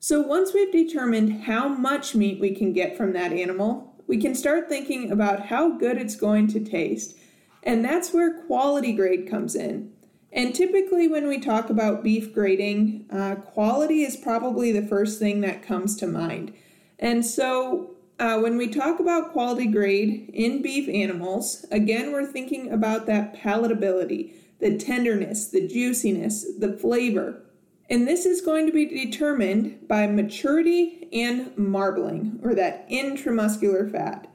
So, 0.00 0.22
once 0.22 0.54
we've 0.54 0.72
determined 0.72 1.42
how 1.42 1.68
much 1.68 2.14
meat 2.14 2.40
we 2.40 2.54
can 2.54 2.72
get 2.72 2.96
from 2.96 3.12
that 3.12 3.34
animal, 3.34 3.94
we 4.06 4.16
can 4.16 4.34
start 4.34 4.70
thinking 4.70 5.12
about 5.12 5.46
how 5.46 5.76
good 5.76 5.98
it's 5.98 6.16
going 6.16 6.48
to 6.48 6.60
taste. 6.60 7.18
And 7.62 7.84
that's 7.84 8.14
where 8.14 8.40
quality 8.46 8.94
grade 8.94 9.28
comes 9.28 9.54
in. 9.54 9.92
And 10.32 10.54
typically, 10.54 11.06
when 11.06 11.28
we 11.28 11.38
talk 11.38 11.68
about 11.68 12.02
beef 12.02 12.32
grading, 12.32 13.04
uh, 13.12 13.34
quality 13.34 14.04
is 14.04 14.16
probably 14.16 14.72
the 14.72 14.86
first 14.86 15.18
thing 15.18 15.42
that 15.42 15.62
comes 15.62 15.96
to 15.96 16.06
mind. 16.06 16.54
And 16.98 17.26
so, 17.26 17.93
uh, 18.18 18.38
when 18.38 18.56
we 18.56 18.68
talk 18.68 19.00
about 19.00 19.32
quality 19.32 19.66
grade 19.66 20.30
in 20.32 20.62
beef 20.62 20.88
animals, 20.88 21.64
again, 21.70 22.12
we're 22.12 22.26
thinking 22.26 22.70
about 22.70 23.06
that 23.06 23.34
palatability, 23.34 24.34
the 24.60 24.76
tenderness, 24.76 25.48
the 25.48 25.66
juiciness, 25.66 26.46
the 26.58 26.72
flavor. 26.72 27.42
And 27.90 28.06
this 28.06 28.24
is 28.24 28.40
going 28.40 28.66
to 28.66 28.72
be 28.72 28.86
determined 28.86 29.88
by 29.88 30.06
maturity 30.06 31.08
and 31.12 31.56
marbling, 31.58 32.40
or 32.42 32.54
that 32.54 32.88
intramuscular 32.88 33.90
fat. 33.90 34.28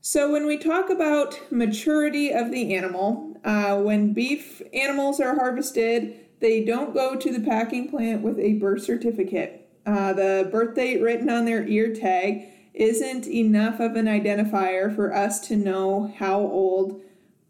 So, 0.00 0.32
when 0.32 0.46
we 0.46 0.56
talk 0.56 0.90
about 0.90 1.38
maturity 1.52 2.32
of 2.32 2.50
the 2.50 2.74
animal, 2.74 3.36
uh, 3.44 3.76
when 3.76 4.14
beef 4.14 4.62
animals 4.72 5.20
are 5.20 5.36
harvested, 5.36 6.26
they 6.40 6.64
don't 6.64 6.94
go 6.94 7.14
to 7.14 7.32
the 7.32 7.44
packing 7.44 7.90
plant 7.90 8.22
with 8.22 8.38
a 8.38 8.54
birth 8.54 8.82
certificate. 8.82 9.68
Uh, 9.84 10.12
the 10.12 10.48
birth 10.50 10.74
date 10.74 11.02
written 11.02 11.28
on 11.28 11.44
their 11.44 11.66
ear 11.66 11.94
tag 11.94 12.46
isn't 12.78 13.26
enough 13.26 13.80
of 13.80 13.96
an 13.96 14.06
identifier 14.06 14.94
for 14.94 15.14
us 15.14 15.40
to 15.48 15.56
know 15.56 16.12
how 16.18 16.38
old 16.38 17.00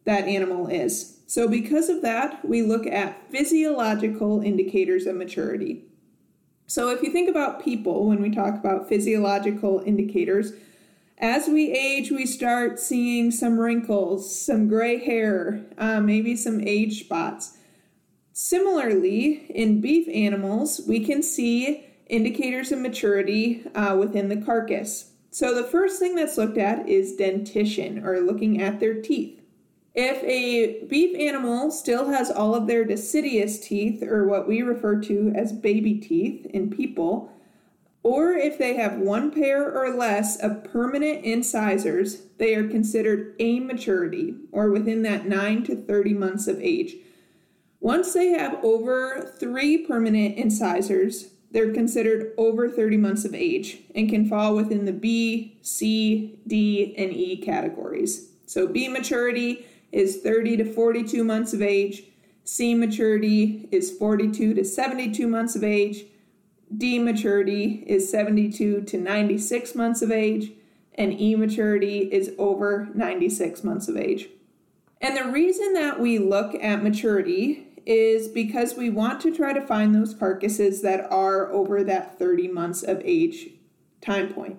that 0.05 0.25
animal 0.25 0.67
is. 0.67 1.19
So, 1.27 1.47
because 1.47 1.91
of 1.91 2.01
that, 2.03 2.43
we 2.49 2.63
look 2.63 2.87
at 2.87 3.31
physiological 3.31 4.41
indicators 4.41 5.07
of 5.07 5.17
maturity. 5.17 5.85
So, 6.67 6.89
if 6.89 7.03
you 7.03 7.13
think 7.13 7.29
about 7.29 7.63
people 7.63 8.09
when 8.09 8.23
we 8.23 8.31
talk 8.31 8.55
about 8.55 8.89
physiological 8.89 9.83
indicators, 9.85 10.53
as 11.19 11.49
we 11.49 11.73
age, 11.73 12.11
we 12.11 12.25
start 12.25 12.79
seeing 12.79 13.31
some 13.31 13.59
wrinkles, 13.59 14.41
some 14.41 14.69
gray 14.69 15.05
hair, 15.05 15.67
uh, 15.77 16.01
maybe 16.01 16.37
some 16.37 16.61
age 16.61 17.01
spots. 17.01 17.59
Similarly, 18.33 19.51
in 19.51 19.81
beef 19.81 20.09
animals, 20.09 20.81
we 20.87 21.05
can 21.05 21.23
see 21.23 21.85
indicators 22.07 22.73
of 22.73 22.79
maturity 22.79 23.65
uh, 23.75 23.97
within 23.99 24.29
the 24.29 24.37
carcass. 24.37 25.11
So 25.31 25.55
the 25.55 25.69
first 25.69 25.99
thing 25.99 26.15
that's 26.15 26.39
looked 26.39 26.59
at 26.59 26.89
is 26.89 27.17
dentition, 27.17 28.05
or 28.05 28.21
looking 28.21 28.63
at 28.63 28.81
their 28.81 29.01
teeth. 29.01 29.41
If 29.95 30.23
a 30.23 30.85
beef 30.87 31.19
animal 31.19 31.71
still 31.71 32.09
has 32.09 32.31
all 32.31 32.55
of 32.55 32.67
their 32.67 32.85
deciduous 32.85 33.59
teeth, 33.59 34.03
or 34.03 34.27
what 34.27 34.47
we 34.47 34.63
refer 34.63 35.01
to 35.03 35.33
as 35.35 35.53
baby 35.53 35.95
teeth 35.95 36.47
in 36.47 36.71
people, 36.71 37.33
or 38.03 38.33
if 38.33 38.59
they 38.59 38.75
have 38.75 38.99
one 38.99 39.31
pair 39.31 39.71
or 39.71 39.91
less 39.95 40.37
of 40.37 40.65
permanent 40.65 41.25
incisors, 41.25 42.23
they 42.39 42.55
are 42.55 42.69
considered 42.69 43.35
A 43.39 43.61
maturity, 43.61 44.37
or 44.53 44.71
within 44.71 45.03
that 45.03 45.27
9 45.27 45.65
to 45.65 45.77
30 45.77 46.15
months 46.15 46.47
of 46.47 46.61
age. 46.61 46.95
Once 47.81 48.13
they 48.13 48.29
have 48.29 48.65
over 48.65 49.35
three 49.39 49.79
permanent 49.79 50.37
incisors, 50.37 51.33
they're 51.51 51.73
considered 51.73 52.33
over 52.37 52.69
30 52.69 52.97
months 52.97 53.25
of 53.25 53.35
age 53.35 53.79
and 53.95 54.09
can 54.09 54.29
fall 54.29 54.55
within 54.55 54.85
the 54.85 54.93
B, 54.93 55.59
C, 55.63 56.39
D, 56.47 56.95
and 56.97 57.13
E 57.13 57.39
categories. 57.39 58.31
So 58.47 58.67
B 58.67 58.89
maturity 58.89 59.67
is 59.91 60.19
30 60.19 60.59
to 60.59 60.65
42 60.65 61.25
months 61.25 61.53
of 61.55 61.63
age, 61.63 62.05
C 62.45 62.75
maturity 62.75 63.69
is 63.71 63.91
42 63.91 64.55
to 64.55 64.65
72 64.65 65.27
months 65.27 65.55
of 65.55 65.65
age, 65.65 66.05
D 66.77 66.99
maturity 66.99 67.85
is 67.87 68.11
72 68.11 68.83
to 68.83 68.99
96 68.99 69.75
months 69.75 70.03
of 70.03 70.11
age, 70.11 70.53
and 70.95 71.19
E 71.19 71.35
maturity 71.35 72.01
is 72.13 72.33
over 72.39 72.89
96 72.95 73.65
months 73.65 73.89
of 73.89 73.97
age. 73.97 74.29
And 75.01 75.17
the 75.17 75.31
reason 75.31 75.75
that 75.75 76.01
we 76.01 76.19
look 76.19 76.55
at 76.57 76.83
maturity 76.83 77.68
is 77.89 78.29
because 78.29 78.77
we 78.77 78.91
want 78.91 79.19
to 79.19 79.35
try 79.35 79.55
to 79.55 79.67
find 79.67 79.95
those 79.95 80.13
carcasses 80.13 80.83
that 80.83 81.11
are 81.11 81.51
over 81.51 81.83
that 81.83 82.19
30 82.19 82.49
months 82.49 82.83
of 82.83 83.01
age 83.03 83.49
time 84.03 84.29
point. 84.29 84.59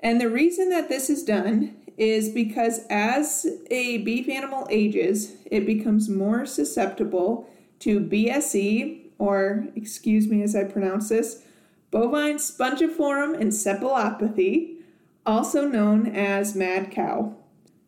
And 0.00 0.20
the 0.20 0.28
reason 0.28 0.68
that 0.70 0.88
this 0.88 1.08
is 1.08 1.22
done 1.22 1.76
is 1.96 2.30
because 2.30 2.80
as 2.90 3.46
a 3.70 3.98
beef 3.98 4.28
animal 4.28 4.66
ages, 4.70 5.36
it 5.46 5.64
becomes 5.64 6.08
more 6.08 6.44
susceptible 6.44 7.48
to 7.78 8.00
BSE, 8.00 9.10
or 9.18 9.68
excuse 9.76 10.26
me 10.26 10.42
as 10.42 10.56
I 10.56 10.64
pronounce 10.64 11.10
this, 11.10 11.44
bovine 11.92 12.38
spongiform 12.38 13.40
encephalopathy, 13.40 14.78
also 15.24 15.68
known 15.68 16.08
as 16.08 16.56
mad 16.56 16.90
cow. 16.90 17.36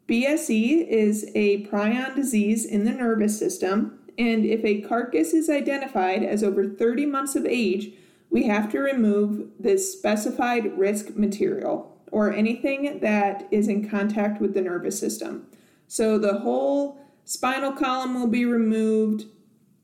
BSE 0.08 0.87
is 0.87 1.28
a 1.34 1.66
prion 1.66 2.14
disease 2.14 2.64
in 2.64 2.84
the 2.84 2.92
nervous 2.92 3.37
system 3.37 3.99
and 4.18 4.44
if 4.44 4.64
a 4.64 4.80
carcass 4.83 5.33
is 5.33 5.50
identified 5.50 6.23
as 6.23 6.42
over 6.42 6.68
30 6.68 7.06
months 7.06 7.35
of 7.35 7.47
age, 7.47 7.92
we 8.30 8.44
have 8.44 8.71
to 8.73 8.80
remove 8.80 9.49
the 9.59 9.78
specified 9.78 10.76
risk 10.78 11.16
material 11.16 11.97
or 12.11 12.33
anything 12.33 13.00
that 13.00 13.47
is 13.50 13.68
in 13.68 13.88
contact 13.88 14.40
with 14.40 14.54
the 14.54 14.61
nervous 14.61 14.99
system. 14.99 15.47
So 15.88 16.18
the 16.18 16.38
whole 16.40 17.00
spinal 17.25 17.73
column 17.73 18.14
will 18.14 18.28
be 18.28 18.44
removed. 18.44 19.26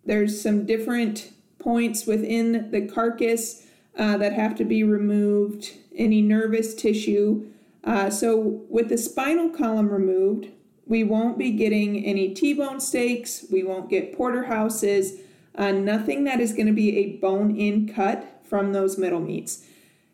There's 0.04 0.40
some 0.40 0.66
different 0.66 1.32
points 1.58 2.06
within 2.06 2.70
the 2.70 2.86
carcass 2.86 3.66
uh, 3.96 4.16
that 4.16 4.32
have 4.32 4.54
to 4.56 4.64
be 4.64 4.82
removed, 4.82 5.72
any 5.94 6.22
nervous 6.22 6.74
tissue. 6.74 7.46
Uh, 7.84 8.10
so, 8.10 8.64
with 8.68 8.88
the 8.88 8.98
spinal 8.98 9.50
column 9.50 9.88
removed, 9.88 10.48
we 10.90 11.04
won't 11.04 11.38
be 11.38 11.52
getting 11.52 12.04
any 12.04 12.34
T 12.34 12.52
bone 12.52 12.80
steaks, 12.80 13.46
we 13.48 13.62
won't 13.62 13.88
get 13.88 14.16
porterhouses, 14.16 15.20
uh, 15.54 15.70
nothing 15.70 16.24
that 16.24 16.40
is 16.40 16.52
going 16.52 16.66
to 16.66 16.72
be 16.72 16.98
a 16.98 17.16
bone 17.18 17.56
in 17.56 17.88
cut 17.88 18.40
from 18.42 18.72
those 18.72 18.98
middle 18.98 19.20
meats. 19.20 19.64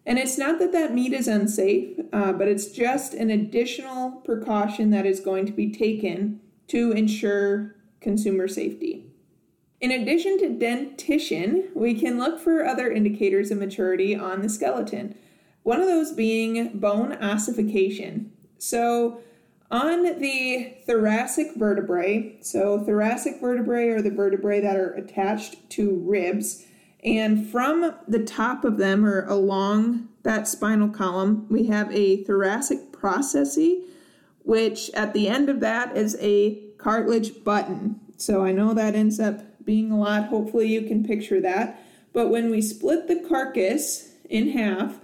And 0.05 0.19
it's 0.19 0.37
not 0.37 0.59
that 0.59 0.73
that 0.73 0.93
meat 0.93 1.15
is 1.15 1.29
unsafe, 1.29 1.99
uh, 2.13 2.35
but 2.35 2.47
it's 2.47 2.67
just 2.67 3.15
an 3.15 3.31
additional 3.31 4.21
precaution 4.21 4.91
that 4.91 5.07
is 5.07 5.19
going 5.19 5.47
to 5.47 5.53
be 5.53 5.73
taken 5.73 6.41
to 6.69 6.93
ensure 6.93 7.75
consumer 8.01 8.47
safety. 8.47 9.07
In 9.81 9.91
addition 9.91 10.39
to 10.41 10.59
dentition, 10.59 11.71
we 11.75 11.95
can 11.95 12.19
look 12.19 12.39
for 12.39 12.67
other 12.67 12.93
indicators 12.93 13.51
of 13.51 13.59
maturity 13.59 14.15
on 14.15 14.43
the 14.43 14.49
skeleton. 14.51 15.17
One 15.63 15.81
of 15.81 15.87
those 15.87 16.13
being 16.13 16.79
bone 16.79 17.15
ossification. 17.15 18.31
So, 18.59 19.21
on 19.71 20.21
the 20.21 20.75
thoracic 20.87 21.57
vertebrae, 21.57 22.39
so 22.41 22.85
thoracic 22.85 23.41
vertebrae 23.41 23.89
are 23.89 24.03
the 24.03 24.11
vertebrae 24.11 24.61
that 24.61 24.77
are 24.77 24.93
attached 24.93 25.69
to 25.71 26.03
ribs, 26.07 26.65
and 27.05 27.49
from 27.49 27.95
the 28.09 28.25
top 28.25 28.65
of 28.65 28.79
them 28.79 29.05
or 29.05 29.27
along 29.27 30.09
that 30.23 30.49
spinal 30.49 30.89
column, 30.89 31.47
we 31.49 31.67
have 31.67 31.93
a 31.95 32.25
thoracic 32.25 32.91
processus, 32.93 33.85
which 34.43 34.91
at 34.91 35.13
the 35.13 35.29
end 35.29 35.49
of 35.49 35.61
that 35.61 35.97
is 35.97 36.17
a 36.21 36.61
cartilage 36.79 37.45
button. 37.45 38.01
So 38.17 38.45
I 38.45 38.53
know 38.53 38.75
that 38.75 38.95
ends 38.95 39.21
up 39.21 39.65
being 39.65 39.91
a 39.93 39.99
lot. 39.99 40.27
Hopefully, 40.27 40.69
you 40.69 40.83
can 40.83 41.05
picture 41.05 41.41
that. 41.41 41.81
But 42.13 42.29
when 42.29 42.51
we 42.51 42.63
split 42.63 43.09
the 43.09 43.25
carcass 43.29 44.13
in 44.29 44.51
half, 44.51 44.99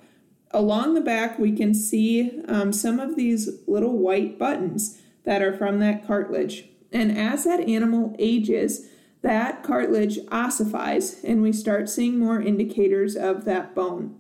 along 0.53 0.95
the 0.95 1.01
back, 1.01 1.39
we 1.39 1.53
can 1.53 1.75
see 1.75 2.43
um, 2.49 2.73
some 2.73 3.01
of 3.01 3.17
these 3.17 3.49
little 3.67 3.97
white 3.97 4.39
buttons 4.39 5.01
that 5.25 5.43
are 5.43 5.57
from 5.57 5.79
that 5.81 6.07
cartilage. 6.07 6.65
And 6.93 7.17
as 7.17 7.45
that 7.45 7.61
animal 7.61 8.15
ages, 8.19 8.89
that 9.23 9.63
cartilage 9.63 10.19
ossifies 10.31 11.23
and 11.25 11.43
we 11.43 11.53
start 11.53 11.89
seeing 11.89 12.19
more 12.19 12.41
indicators 12.41 13.17
of 13.17 13.45
that 13.45 13.75
bone. 13.75 14.17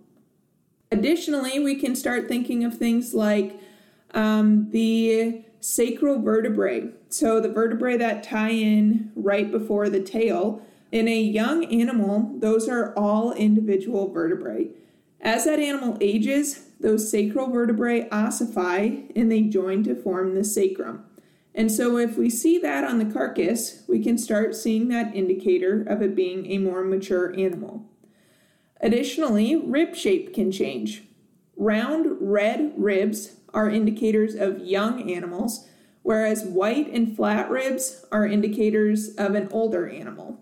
Additionally, 0.91 1.59
we 1.59 1.75
can 1.75 1.97
start 1.97 2.29
thinking 2.29 2.65
of 2.65 2.77
things 2.77 3.15
like 3.15 3.59
um, 4.15 4.71
the 4.71 5.43
sacral 5.61 6.21
vertebrae. 6.21 6.91
So 7.09 7.41
the 7.41 7.49
vertebrae 7.49 7.97
that 7.97 8.23
tie 8.23 8.51
in 8.51 9.11
right 9.15 9.51
before 9.51 9.89
the 9.89 10.03
tail. 10.03 10.63
In 10.91 11.09
a 11.09 11.21
young 11.21 11.65
animal, 11.65 12.35
those 12.39 12.69
are 12.69 12.93
all 12.95 13.33
individual 13.33 14.13
vertebrae. 14.13 14.69
As 15.23 15.45
that 15.45 15.61
animal 15.61 15.97
ages, 16.01 16.65
those 16.81 17.09
sacral 17.09 17.49
vertebrae 17.49 18.09
ossify 18.11 18.91
and 19.15 19.31
they 19.31 19.43
join 19.43 19.85
to 19.85 19.95
form 19.95 20.35
the 20.35 20.43
sacrum. 20.43 21.05
And 21.55 21.71
so, 21.71 21.97
if 21.99 22.17
we 22.17 22.29
see 22.29 22.59
that 22.59 22.83
on 22.83 22.99
the 22.99 23.13
carcass, 23.13 23.83
we 23.87 24.03
can 24.03 24.19
start 24.19 24.57
seeing 24.57 24.89
that 24.89 25.15
indicator 25.15 25.83
of 25.83 26.03
it 26.03 26.17
being 26.17 26.51
a 26.51 26.59
more 26.59 26.83
mature 26.83 27.39
animal. 27.39 27.85
Additionally, 28.81 29.55
rib 29.55 29.95
shape 29.95 30.35
can 30.35 30.51
change. 30.51 31.05
Round 31.57 32.17
red 32.21 32.73
ribs 32.77 33.37
are 33.55 33.71
indicators 33.71 34.35
of 34.35 34.61
young 34.61 35.11
animals, 35.11 35.69
whereas 36.03 36.43
white 36.43 36.89
and 36.91 37.15
flat 37.15 37.49
ribs 37.51 38.07
are 38.11 38.27
indicators 38.27 39.15
of 39.17 39.35
an 39.35 39.49
older 39.53 39.89
animal. 39.89 40.41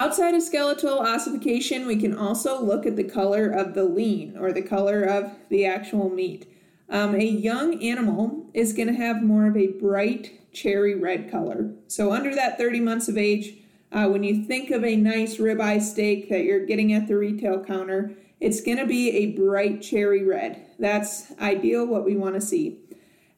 Outside 0.00 0.34
of 0.34 0.42
skeletal 0.42 1.00
ossification, 1.00 1.84
we 1.84 1.96
can 1.96 2.16
also 2.16 2.62
look 2.62 2.86
at 2.86 2.94
the 2.94 3.02
color 3.02 3.48
of 3.50 3.74
the 3.74 3.82
lean 3.82 4.36
or 4.38 4.52
the 4.52 4.62
color 4.62 5.02
of 5.02 5.32
the 5.48 5.66
actual 5.66 6.08
meat. 6.08 6.46
Um, 6.88 7.16
a 7.16 7.24
young 7.24 7.82
animal 7.82 8.46
is 8.54 8.72
going 8.72 8.86
to 8.86 8.94
have 8.94 9.24
more 9.24 9.48
of 9.48 9.56
a 9.56 9.72
bright 9.72 10.52
cherry 10.52 10.94
red 10.94 11.28
color. 11.28 11.72
So, 11.88 12.12
under 12.12 12.32
that 12.32 12.58
30 12.58 12.78
months 12.78 13.08
of 13.08 13.18
age, 13.18 13.54
uh, 13.90 14.06
when 14.06 14.22
you 14.22 14.44
think 14.44 14.70
of 14.70 14.84
a 14.84 14.94
nice 14.94 15.38
ribeye 15.38 15.82
steak 15.82 16.28
that 16.28 16.44
you're 16.44 16.64
getting 16.64 16.92
at 16.92 17.08
the 17.08 17.16
retail 17.16 17.64
counter, 17.64 18.12
it's 18.38 18.60
going 18.60 18.78
to 18.78 18.86
be 18.86 19.10
a 19.10 19.32
bright 19.32 19.82
cherry 19.82 20.22
red. 20.24 20.64
That's 20.78 21.32
ideal 21.40 21.84
what 21.84 22.04
we 22.04 22.16
want 22.16 22.36
to 22.36 22.40
see. 22.40 22.78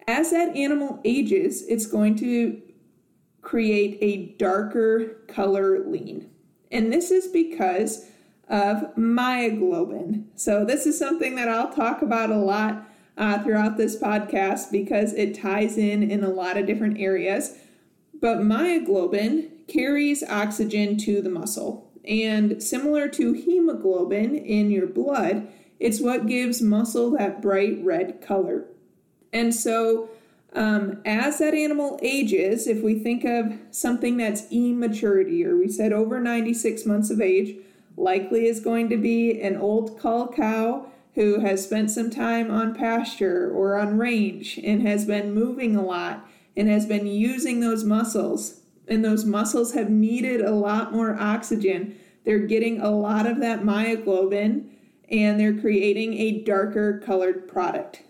As 0.06 0.30
that 0.32 0.54
animal 0.54 1.00
ages, 1.06 1.64
it's 1.68 1.86
going 1.86 2.16
to 2.16 2.60
create 3.40 3.96
a 4.02 4.36
darker 4.36 5.24
color 5.26 5.86
lean. 5.86 6.30
And 6.70 6.92
this 6.92 7.10
is 7.10 7.26
because 7.26 8.06
of 8.48 8.94
myoglobin. 8.96 10.24
So, 10.34 10.64
this 10.64 10.86
is 10.86 10.98
something 10.98 11.36
that 11.36 11.48
I'll 11.48 11.72
talk 11.72 12.02
about 12.02 12.30
a 12.30 12.36
lot 12.36 12.86
uh, 13.16 13.42
throughout 13.42 13.76
this 13.76 13.96
podcast 13.96 14.72
because 14.72 15.12
it 15.14 15.34
ties 15.34 15.76
in 15.76 16.10
in 16.10 16.24
a 16.24 16.30
lot 16.30 16.56
of 16.56 16.66
different 16.66 16.98
areas. 16.98 17.58
But 18.20 18.38
myoglobin 18.38 19.66
carries 19.68 20.22
oxygen 20.24 20.96
to 20.98 21.22
the 21.22 21.30
muscle. 21.30 21.90
And 22.04 22.62
similar 22.62 23.08
to 23.08 23.32
hemoglobin 23.34 24.34
in 24.34 24.70
your 24.70 24.86
blood, 24.86 25.48
it's 25.78 26.00
what 26.00 26.26
gives 26.26 26.60
muscle 26.60 27.10
that 27.12 27.40
bright 27.40 27.78
red 27.82 28.20
color. 28.20 28.66
And 29.32 29.54
so, 29.54 30.10
um, 30.54 31.00
as 31.04 31.38
that 31.38 31.54
animal 31.54 31.98
ages, 32.02 32.66
if 32.66 32.82
we 32.82 32.98
think 32.98 33.24
of 33.24 33.52
something 33.70 34.16
that's 34.16 34.50
immaturity, 34.50 35.44
or 35.44 35.56
we 35.56 35.68
said 35.68 35.92
over 35.92 36.20
96 36.20 36.84
months 36.86 37.10
of 37.10 37.20
age, 37.20 37.56
likely 37.96 38.46
is 38.46 38.60
going 38.60 38.88
to 38.88 38.96
be 38.96 39.40
an 39.40 39.56
old 39.56 39.98
cull 39.98 40.28
cow 40.28 40.86
who 41.14 41.40
has 41.40 41.64
spent 41.64 41.90
some 41.90 42.10
time 42.10 42.50
on 42.50 42.74
pasture 42.74 43.50
or 43.52 43.78
on 43.78 43.98
range 43.98 44.58
and 44.64 44.86
has 44.86 45.04
been 45.04 45.34
moving 45.34 45.76
a 45.76 45.82
lot 45.82 46.26
and 46.56 46.68
has 46.68 46.86
been 46.86 47.06
using 47.06 47.60
those 47.60 47.84
muscles. 47.84 48.60
And 48.88 49.04
those 49.04 49.24
muscles 49.24 49.74
have 49.74 49.90
needed 49.90 50.40
a 50.40 50.52
lot 50.52 50.92
more 50.92 51.16
oxygen. 51.18 51.96
They're 52.24 52.46
getting 52.46 52.80
a 52.80 52.90
lot 52.90 53.26
of 53.26 53.40
that 53.40 53.62
myoglobin 53.62 54.68
and 55.10 55.38
they're 55.38 55.58
creating 55.60 56.14
a 56.14 56.42
darker 56.42 56.98
colored 57.04 57.48
product. 57.48 58.02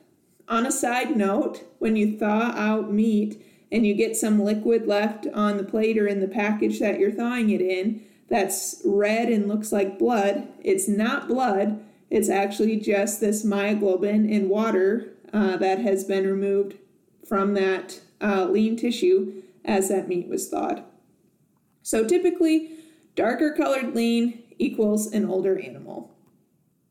On 0.51 0.67
a 0.67 0.73
side 0.73 1.17
note, 1.17 1.63
when 1.79 1.95
you 1.95 2.19
thaw 2.19 2.53
out 2.57 2.93
meat 2.93 3.41
and 3.71 3.87
you 3.87 3.95
get 3.95 4.17
some 4.17 4.43
liquid 4.43 4.85
left 4.85 5.29
on 5.33 5.57
the 5.57 5.63
plate 5.63 5.97
or 5.97 6.09
in 6.09 6.19
the 6.19 6.27
package 6.27 6.81
that 6.81 6.99
you're 6.99 7.13
thawing 7.13 7.51
it 7.51 7.61
in 7.61 8.05
that's 8.29 8.83
red 8.85 9.29
and 9.29 9.47
looks 9.47 9.71
like 9.71 9.97
blood, 9.97 10.49
it's 10.61 10.89
not 10.89 11.29
blood. 11.29 11.81
It's 12.11 12.29
actually 12.29 12.81
just 12.81 13.21
this 13.21 13.45
myoglobin 13.47 14.29
in 14.29 14.49
water 14.49 15.13
uh, 15.33 15.57
that 15.59 15.79
has 15.79 16.03
been 16.03 16.27
removed 16.27 16.77
from 17.25 17.55
that 17.55 18.01
uh, 18.21 18.47
lean 18.47 18.77
tissue 18.77 19.43
as 19.65 19.89
that 19.89 20.09
meat 20.09 20.29
was 20.29 20.49
thawed. 20.49 20.83
So 21.83 22.05
typically, 22.05 22.73
darker 23.15 23.53
colored 23.53 23.95
lean 23.95 24.43
equals 24.59 25.13
an 25.13 25.27
older 25.27 25.61
animal. 25.61 26.10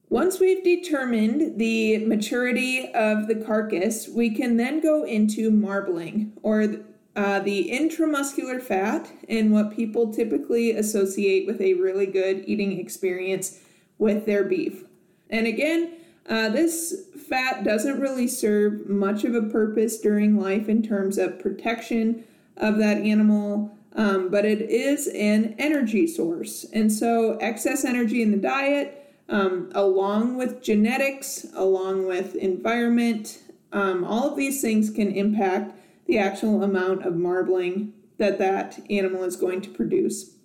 Once 0.09 0.39
we've 0.39 0.63
determined 0.63 1.59
the 1.59 2.03
maturity 2.05 2.91
of 2.93 3.27
the 3.27 3.35
carcass, 3.35 4.07
we 4.09 4.31
can 4.31 4.57
then 4.57 4.81
go 4.81 5.03
into 5.03 5.51
marbling, 5.51 6.33
or 6.41 6.77
uh, 7.15 7.39
the 7.39 7.69
intramuscular 7.71 8.59
fat, 8.59 9.11
and 9.27 9.51
what 9.51 9.75
people 9.75 10.11
typically 10.11 10.71
associate 10.71 11.45
with 11.45 11.61
a 11.61 11.75
really 11.75 12.07
good 12.07 12.43
eating 12.47 12.79
experience 12.79 13.59
with 13.99 14.25
their 14.25 14.43
beef. 14.43 14.83
And 15.29 15.45
again, 15.45 15.91
uh, 16.27 16.49
this 16.49 17.05
fat 17.27 17.63
doesn't 17.63 17.99
really 17.99 18.27
serve 18.27 18.89
much 18.89 19.23
of 19.23 19.35
a 19.35 19.43
purpose 19.43 19.99
during 19.99 20.39
life 20.39 20.67
in 20.67 20.81
terms 20.81 21.19
of 21.19 21.37
protection 21.37 22.23
of 22.57 22.79
that 22.79 22.97
animal, 22.97 23.77
um, 23.95 24.29
but 24.29 24.43
it 24.43 24.61
is 24.61 25.07
an 25.07 25.53
energy 25.59 26.07
source. 26.07 26.65
And 26.73 26.91
so, 26.91 27.37
excess 27.41 27.85
energy 27.85 28.23
in 28.23 28.31
the 28.31 28.37
diet 28.37 29.08
um, 29.29 29.71
along 29.75 30.37
with 30.37 30.61
genetics, 30.61 31.45
along 31.53 32.07
with 32.07 32.35
environment, 32.35 33.39
um, 33.71 34.03
all 34.03 34.31
of 34.31 34.35
these 34.35 34.61
things 34.61 34.89
can 34.89 35.11
impact 35.11 35.77
the 36.07 36.17
actual 36.17 36.63
amount 36.63 37.05
of 37.05 37.15
marbling 37.15 37.93
that 38.17 38.39
that 38.39 38.79
animal 38.89 39.23
is 39.23 39.35
going 39.35 39.61
to 39.61 39.69
produce. 39.69 40.35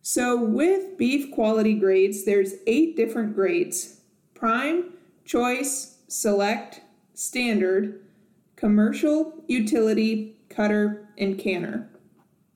So, 0.00 0.42
with 0.42 0.96
beef 0.98 1.30
quality 1.32 1.74
grades, 1.74 2.24
there's 2.24 2.54
eight 2.66 2.96
different 2.96 3.34
grades: 3.34 4.00
prime, 4.34 4.94
choice, 5.24 5.98
select, 6.08 6.80
standard, 7.14 8.04
commercial, 8.56 9.44
utility, 9.46 10.36
cutter, 10.48 11.08
and 11.18 11.38
canner. 11.38 11.90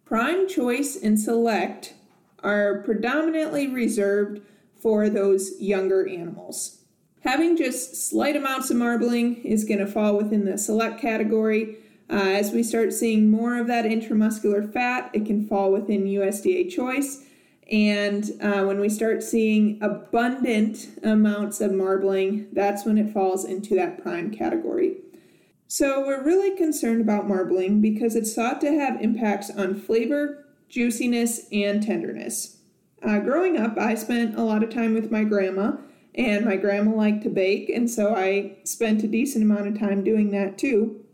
Prime, 0.05 0.49
choice, 0.49 0.97
and 0.97 1.21
select 1.21 1.95
are 2.43 2.83
predominantly 2.85 3.67
reserved 3.67 4.41
for 4.81 5.09
those 5.09 5.53
younger 5.61 6.09
animals. 6.09 6.79
Having 7.21 7.57
just 7.57 8.09
slight 8.09 8.37
amounts 8.37 8.71
of 8.71 8.77
marbling 8.77 9.43
is 9.45 9.65
going 9.65 9.81
to 9.81 9.87
fall 9.87 10.17
within 10.17 10.45
the 10.45 10.57
select 10.57 11.01
category. 11.01 11.77
Uh, 12.11 12.15
as 12.15 12.53
we 12.53 12.63
start 12.63 12.93
seeing 12.93 13.31
more 13.31 13.59
of 13.59 13.67
that 13.67 13.85
intramuscular 13.85 14.73
fat, 14.73 15.11
it 15.13 15.27
can 15.27 15.47
fall 15.47 15.73
within 15.73 16.05
USDA 16.05 16.71
choice. 16.71 17.25
And 17.71 18.31
uh, 18.41 18.65
when 18.65 18.81
we 18.81 18.89
start 18.89 19.23
seeing 19.23 19.79
abundant 19.83 20.89
amounts 21.03 21.61
of 21.61 21.73
marbling, 21.73 22.49
that's 22.53 22.87
when 22.87 22.97
it 22.97 23.13
falls 23.13 23.45
into 23.45 23.75
that 23.75 24.03
prime 24.03 24.31
category. 24.31 24.97
So 25.67 26.01
we're 26.07 26.25
really 26.25 26.57
concerned 26.57 27.03
about 27.03 27.29
marbling 27.29 27.83
because 27.83 28.17
it's 28.17 28.35
thought 28.35 28.63
to 28.63 28.73
have 28.73 29.03
impacts 29.03 29.51
on 29.51 29.79
flavor, 29.79 30.47
juiciness, 30.71 31.47
and 31.53 31.83
tenderness. 31.83 32.58
Uh, 33.03 33.19
growing 33.21 33.57
up, 33.57 33.79
I 33.79 33.95
spent 33.95 34.37
a 34.37 34.43
lot 34.43 34.63
of 34.63 34.71
time 34.71 34.95
with 34.95 35.11
my 35.11 35.25
grandma, 35.25 35.73
and 36.15 36.45
my 36.45 36.57
grandma 36.57 36.97
liked 36.97 37.23
to 37.23 37.31
bake, 37.31 37.69
and 37.69 37.89
so 37.89 38.15
I 38.15 38.57
spent 38.65 39.05
a 39.05 39.09
decent 39.09 39.45
amount 39.45 39.69
of 39.69 39.79
time 39.79 40.03
doing 40.03 40.31
that 40.33 40.59
too. 40.59 41.05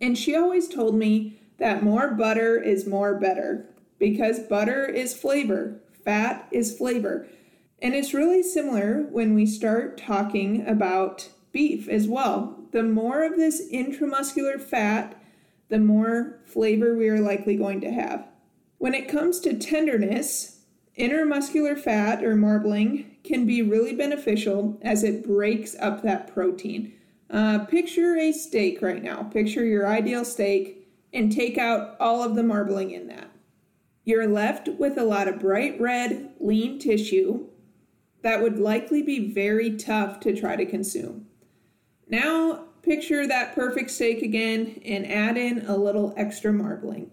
And 0.00 0.18
she 0.18 0.34
always 0.34 0.68
told 0.68 0.96
me 0.96 1.40
that 1.58 1.82
more 1.82 2.10
butter 2.10 2.60
is 2.60 2.86
more 2.86 3.18
better 3.18 3.66
because 3.98 4.40
butter 4.40 4.84
is 4.84 5.14
flavor, 5.14 5.80
fat 6.04 6.48
is 6.50 6.76
flavor. 6.76 7.26
And 7.80 7.94
it's 7.94 8.14
really 8.14 8.42
similar 8.42 9.06
when 9.10 9.34
we 9.34 9.46
start 9.46 9.98
talking 9.98 10.66
about 10.66 11.28
beef 11.52 11.88
as 11.88 12.08
well. 12.08 12.58
The 12.72 12.82
more 12.82 13.22
of 13.22 13.36
this 13.36 13.62
intramuscular 13.72 14.60
fat, 14.60 15.22
the 15.68 15.78
more 15.78 16.40
flavor 16.44 16.96
we 16.96 17.08
are 17.08 17.20
likely 17.20 17.56
going 17.56 17.80
to 17.82 17.90
have. 17.90 18.26
When 18.78 18.94
it 18.94 19.08
comes 19.08 19.40
to 19.40 19.54
tenderness, 19.54 20.55
Intramuscular 20.98 21.78
fat 21.78 22.24
or 22.24 22.36
marbling 22.36 23.16
can 23.22 23.44
be 23.44 23.62
really 23.62 23.94
beneficial 23.94 24.78
as 24.82 25.04
it 25.04 25.26
breaks 25.26 25.76
up 25.78 26.02
that 26.02 26.32
protein. 26.32 26.92
Uh, 27.28 27.64
picture 27.66 28.16
a 28.16 28.32
steak 28.32 28.80
right 28.80 29.02
now. 29.02 29.24
Picture 29.24 29.64
your 29.64 29.86
ideal 29.86 30.24
steak 30.24 30.88
and 31.12 31.30
take 31.30 31.58
out 31.58 31.96
all 32.00 32.22
of 32.22 32.34
the 32.34 32.42
marbling 32.42 32.92
in 32.92 33.08
that. 33.08 33.30
You're 34.04 34.28
left 34.28 34.68
with 34.68 34.96
a 34.96 35.04
lot 35.04 35.28
of 35.28 35.40
bright 35.40 35.80
red, 35.80 36.32
lean 36.38 36.78
tissue 36.78 37.48
that 38.22 38.42
would 38.42 38.58
likely 38.58 39.02
be 39.02 39.32
very 39.32 39.76
tough 39.76 40.20
to 40.20 40.34
try 40.34 40.56
to 40.56 40.66
consume. 40.66 41.26
Now, 42.08 42.64
picture 42.82 43.26
that 43.26 43.54
perfect 43.54 43.90
steak 43.90 44.22
again 44.22 44.80
and 44.84 45.06
add 45.10 45.36
in 45.36 45.66
a 45.66 45.76
little 45.76 46.14
extra 46.16 46.52
marbling. 46.52 47.10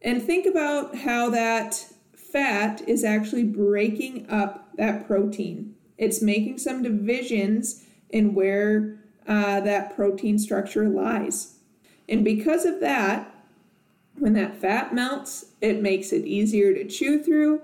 And 0.00 0.22
think 0.22 0.46
about 0.46 0.96
how 0.96 1.30
that 1.30 1.86
fat 2.34 2.82
is 2.88 3.04
actually 3.04 3.44
breaking 3.44 4.28
up 4.28 4.68
that 4.76 5.06
protein. 5.06 5.72
It's 5.96 6.20
making 6.20 6.58
some 6.58 6.82
divisions 6.82 7.84
in 8.10 8.34
where 8.34 8.98
uh, 9.28 9.60
that 9.60 9.94
protein 9.94 10.40
structure 10.40 10.88
lies. 10.88 11.58
And 12.08 12.24
because 12.24 12.64
of 12.64 12.80
that, 12.80 13.32
when 14.18 14.32
that 14.32 14.56
fat 14.56 14.92
melts, 14.92 15.46
it 15.60 15.80
makes 15.80 16.12
it 16.12 16.26
easier 16.26 16.74
to 16.74 16.84
chew 16.84 17.22
through. 17.22 17.62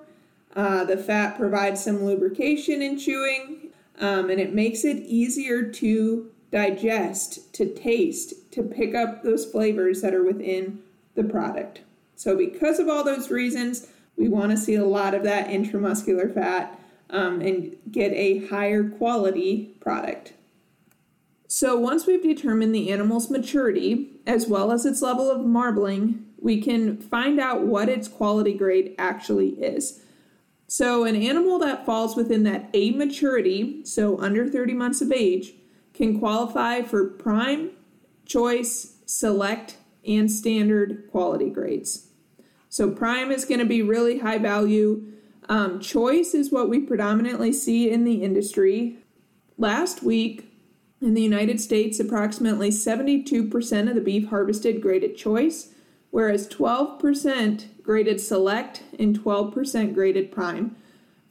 Uh, 0.55 0.85
the 0.85 0.97
fat 0.97 1.37
provides 1.37 1.83
some 1.83 2.05
lubrication 2.05 2.81
in 2.81 2.97
chewing, 2.97 3.71
um, 3.99 4.31
and 4.31 4.41
it 4.41 4.55
makes 4.55 4.85
it 4.85 4.99
easier 4.99 5.69
to 5.69 6.31
digest, 6.53 7.53
to 7.55 7.75
taste, 7.75 8.53
to 8.53 8.63
pick 8.63 8.95
up 8.95 9.25
those 9.25 9.45
flavors 9.45 10.01
that 10.03 10.15
are 10.15 10.25
within 10.25 10.81
the 11.17 11.25
product. 11.25 11.81
So, 12.15 12.37
because 12.37 12.79
of 12.79 12.89
all 12.89 13.03
those 13.03 13.31
reasons, 13.31 13.89
we 14.21 14.29
want 14.29 14.51
to 14.51 14.57
see 14.59 14.75
a 14.75 14.85
lot 14.85 15.15
of 15.15 15.23
that 15.23 15.49
intramuscular 15.49 16.33
fat 16.33 16.79
um, 17.09 17.41
and 17.41 17.75
get 17.91 18.13
a 18.13 18.47
higher 18.49 18.85
quality 18.85 19.75
product. 19.81 20.35
So, 21.49 21.77
once 21.79 22.07
we've 22.07 22.23
determined 22.23 22.75
the 22.75 22.93
animal's 22.93 23.31
maturity 23.31 24.21
as 24.27 24.47
well 24.47 24.73
as 24.73 24.85
its 24.85 25.01
level 25.01 25.31
of 25.31 25.45
marbling, 25.45 26.27
we 26.39 26.61
can 26.61 26.99
find 26.99 27.41
out 27.41 27.63
what 27.63 27.89
its 27.89 28.09
quality 28.09 28.53
grade 28.53 28.95
actually 28.99 29.49
is. 29.61 30.03
So, 30.69 31.05
an 31.05 31.17
animal 31.17 31.59
that 31.61 31.87
falls 31.87 32.15
within 32.15 32.43
that 32.43 32.69
A 32.75 32.91
maturity, 32.91 33.85
so 33.87 34.21
under 34.21 34.47
30 34.47 34.75
months 34.75 35.01
of 35.01 35.11
age, 35.11 35.55
can 35.95 36.21
qualify 36.21 36.83
for 36.83 37.07
prime, 37.07 37.71
choice, 38.27 38.99
select, 39.07 39.79
and 40.07 40.31
standard 40.31 41.09
quality 41.11 41.49
grades. 41.49 42.10
So, 42.71 42.91
prime 42.91 43.33
is 43.33 43.45
going 43.45 43.59
to 43.59 43.67
be 43.67 43.83
really 43.83 44.21
high 44.21 44.39
value. 44.39 45.05
Um, 45.49 45.81
choice 45.81 46.35
is 46.35 46.53
what 46.53 46.69
we 46.69 46.79
predominantly 46.79 47.53
see 47.53 47.91
in 47.91 48.05
the 48.05 48.23
industry. 48.23 48.99
Last 49.59 50.05
week, 50.05 50.51
in 51.03 51.15
the 51.15 51.23
United 51.23 51.61
States, 51.61 51.99
approximately 51.99 52.71
72% 52.71 53.89
of 53.89 53.95
the 53.97 54.01
beef 54.01 54.29
harvested 54.29 54.81
graded 54.81 55.17
choice, 55.17 55.75
whereas 56.11 56.49
12% 56.49 57.83
graded 57.83 58.21
select 58.21 58.85
and 58.99 59.19
12% 59.19 59.93
graded 59.93 60.31
prime. 60.31 60.77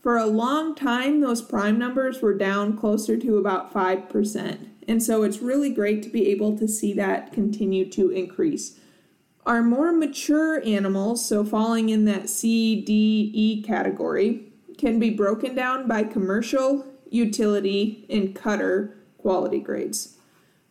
For 0.01 0.17
a 0.17 0.25
long 0.25 0.75
time, 0.75 1.21
those 1.21 1.41
prime 1.41 1.79
numbers 1.79 2.21
were 2.21 2.33
down 2.33 2.75
closer 2.77 3.15
to 3.17 3.37
about 3.37 3.73
5%. 3.73 4.67
And 4.87 5.01
so 5.01 5.23
it's 5.23 5.39
really 5.39 5.69
great 5.69 6.03
to 6.03 6.09
be 6.09 6.27
able 6.29 6.57
to 6.57 6.67
see 6.67 6.93
that 6.93 7.31
continue 7.31 7.89
to 7.91 8.09
increase. 8.09 8.79
Our 9.49 9.63
more 9.63 9.91
mature 9.91 10.63
animals, 10.63 11.25
so 11.25 11.43
falling 11.43 11.89
in 11.89 12.05
that 12.05 12.29
C, 12.29 12.79
D, 12.81 13.31
E 13.33 13.63
category, 13.63 14.43
can 14.77 14.99
be 14.99 15.09
broken 15.09 15.55
down 15.55 15.87
by 15.87 16.03
commercial, 16.03 16.85
utility, 17.09 18.05
and 18.11 18.35
cutter 18.35 18.95
quality 19.17 19.59
grades. 19.59 20.17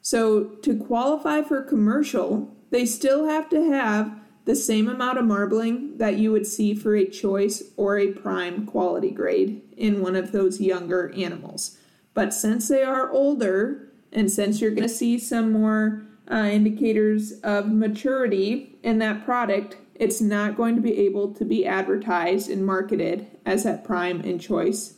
So, 0.01 0.45
to 0.63 0.79
qualify 0.79 1.43
for 1.43 1.61
commercial, 1.61 2.55
they 2.71 2.87
still 2.87 3.27
have 3.27 3.51
to 3.51 3.69
have 3.69 4.17
the 4.45 4.55
same 4.55 4.89
amount 4.89 5.19
of 5.19 5.25
marbling 5.25 5.99
that 5.99 6.19
you 6.19 6.31
would 6.31 6.47
see 6.47 6.73
for 6.73 6.95
a 6.95 7.05
choice 7.05 7.65
or 7.77 7.99
a 7.99 8.13
prime 8.13 8.65
quality 8.65 9.11
grade 9.11 9.61
in 9.77 10.03
one 10.03 10.15
of 10.15 10.31
those 10.31 10.61
younger 10.61 11.13
animals. 11.17 11.79
But 12.15 12.33
since 12.33 12.69
they 12.69 12.85
are 12.85 13.11
older, 13.11 13.91
and 14.13 14.31
since 14.31 14.61
you're 14.61 14.71
going 14.71 14.87
to 14.87 14.89
see 14.89 15.19
some 15.19 15.51
more 15.51 16.08
uh, 16.31 16.49
indicators 16.51 17.33
of 17.43 17.69
maturity 17.69 18.79
in 18.83 18.99
that 18.99 19.25
product, 19.25 19.77
it's 19.95 20.21
not 20.21 20.57
going 20.57 20.77
to 20.77 20.83
be 20.83 20.99
able 20.99 21.35
to 21.35 21.45
be 21.45 21.67
advertised 21.67 22.51
and 22.51 22.65
marketed 22.65 23.27
as 23.45 23.65
that 23.65 23.85
prime 23.85 24.21
and 24.21 24.41
choice 24.41 24.95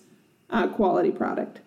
uh, 0.51 0.69
quality 0.69 1.11
product. 1.11 1.61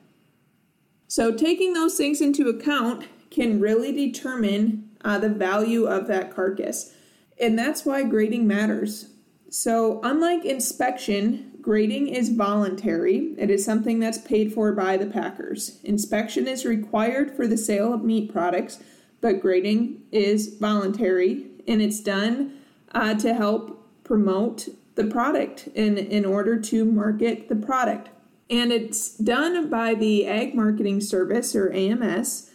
So, 1.07 1.35
taking 1.35 1.73
those 1.73 1.95
things 1.95 2.21
into 2.21 2.49
account 2.49 3.05
can 3.29 3.59
really 3.59 3.91
determine 3.91 4.89
uh, 5.03 5.17
the 5.19 5.29
value 5.29 5.85
of 5.85 6.07
that 6.07 6.33
carcass. 6.33 6.93
And 7.39 7.57
that's 7.57 7.85
why 7.85 8.03
grading 8.03 8.47
matters. 8.47 9.09
So, 9.49 9.99
unlike 10.03 10.45
inspection, 10.45 11.51
grading 11.61 12.07
is 12.07 12.29
voluntary. 12.29 13.35
It 13.37 13.49
is 13.49 13.63
something 13.63 13.99
that's 13.99 14.17
paid 14.17 14.53
for 14.53 14.71
by 14.73 14.97
the 14.97 15.05
packers. 15.05 15.79
Inspection 15.83 16.47
is 16.47 16.65
required 16.65 17.35
for 17.35 17.47
the 17.47 17.57
sale 17.57 17.93
of 17.93 18.03
meat 18.03 18.31
products, 18.31 18.79
but 19.23 19.41
grading 19.41 20.03
is 20.11 20.57
voluntary 20.59 21.47
and 21.67 21.81
it's 21.81 21.99
done 21.99 22.59
uh, 22.93 23.15
to 23.15 23.33
help 23.33 23.89
promote 24.03 24.67
the 24.93 25.05
product 25.05 25.67
in, 25.73 25.97
in 25.97 26.25
order 26.25 26.59
to 26.59 26.85
market 26.85 27.49
the 27.49 27.55
product 27.55 28.09
and 28.49 28.71
it's 28.71 29.17
done 29.17 29.69
by 29.69 29.95
the 29.95 30.27
Ag 30.27 30.53
Marketing 30.53 31.01
Service 31.01 31.55
or 31.55 31.71
AMS. 31.71 32.51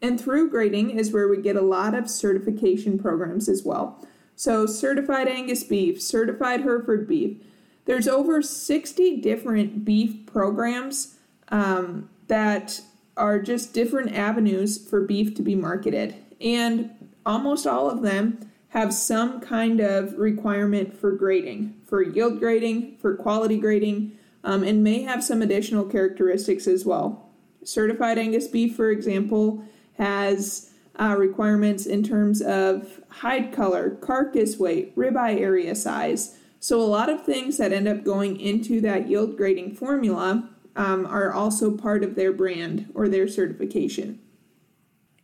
And 0.00 0.20
through 0.20 0.50
grading 0.50 0.98
is 0.98 1.12
where 1.12 1.28
we 1.28 1.42
get 1.42 1.56
a 1.56 1.62
lot 1.62 1.94
of 1.94 2.08
certification 2.08 2.98
programs 2.98 3.48
as 3.48 3.62
well. 3.62 4.06
So, 4.34 4.66
certified 4.66 5.28
Angus 5.28 5.62
beef, 5.62 6.00
certified 6.00 6.62
Hereford 6.62 7.06
beef. 7.06 7.36
There's 7.84 8.08
over 8.08 8.40
60 8.40 9.20
different 9.20 9.84
beef 9.84 10.24
programs 10.26 11.16
um, 11.48 12.08
that 12.28 12.80
are 13.16 13.40
just 13.40 13.74
different 13.74 14.14
avenues 14.14 14.78
for 14.88 15.02
beef 15.02 15.34
to 15.34 15.42
be 15.42 15.54
marketed. 15.54 16.14
And 16.40 16.90
almost 17.24 17.66
all 17.66 17.90
of 17.90 18.02
them 18.02 18.50
have 18.68 18.94
some 18.94 19.40
kind 19.40 19.80
of 19.80 20.18
requirement 20.18 20.98
for 20.98 21.12
grading, 21.12 21.74
for 21.86 22.02
yield 22.02 22.38
grading, 22.38 22.96
for 22.96 23.14
quality 23.14 23.58
grading, 23.58 24.12
um, 24.44 24.62
and 24.62 24.82
may 24.82 25.02
have 25.02 25.22
some 25.22 25.42
additional 25.42 25.84
characteristics 25.84 26.66
as 26.66 26.84
well. 26.84 27.28
Certified 27.64 28.18
Angus 28.18 28.48
beef, 28.48 28.74
for 28.74 28.90
example, 28.90 29.62
has 29.98 30.70
uh, 30.98 31.14
requirements 31.18 31.86
in 31.86 32.02
terms 32.02 32.40
of 32.42 33.00
hide 33.08 33.52
color, 33.52 33.90
carcass 34.00 34.58
weight, 34.58 34.96
ribeye 34.96 35.38
area 35.38 35.74
size. 35.74 36.38
So, 36.58 36.80
a 36.80 36.84
lot 36.84 37.08
of 37.08 37.24
things 37.24 37.58
that 37.58 37.72
end 37.72 37.88
up 37.88 38.04
going 38.04 38.40
into 38.40 38.80
that 38.82 39.08
yield 39.08 39.36
grading 39.36 39.74
formula 39.74 40.48
um, 40.76 41.06
are 41.06 41.32
also 41.32 41.76
part 41.76 42.02
of 42.02 42.14
their 42.14 42.32
brand 42.32 42.90
or 42.94 43.08
their 43.08 43.28
certification. 43.28 44.20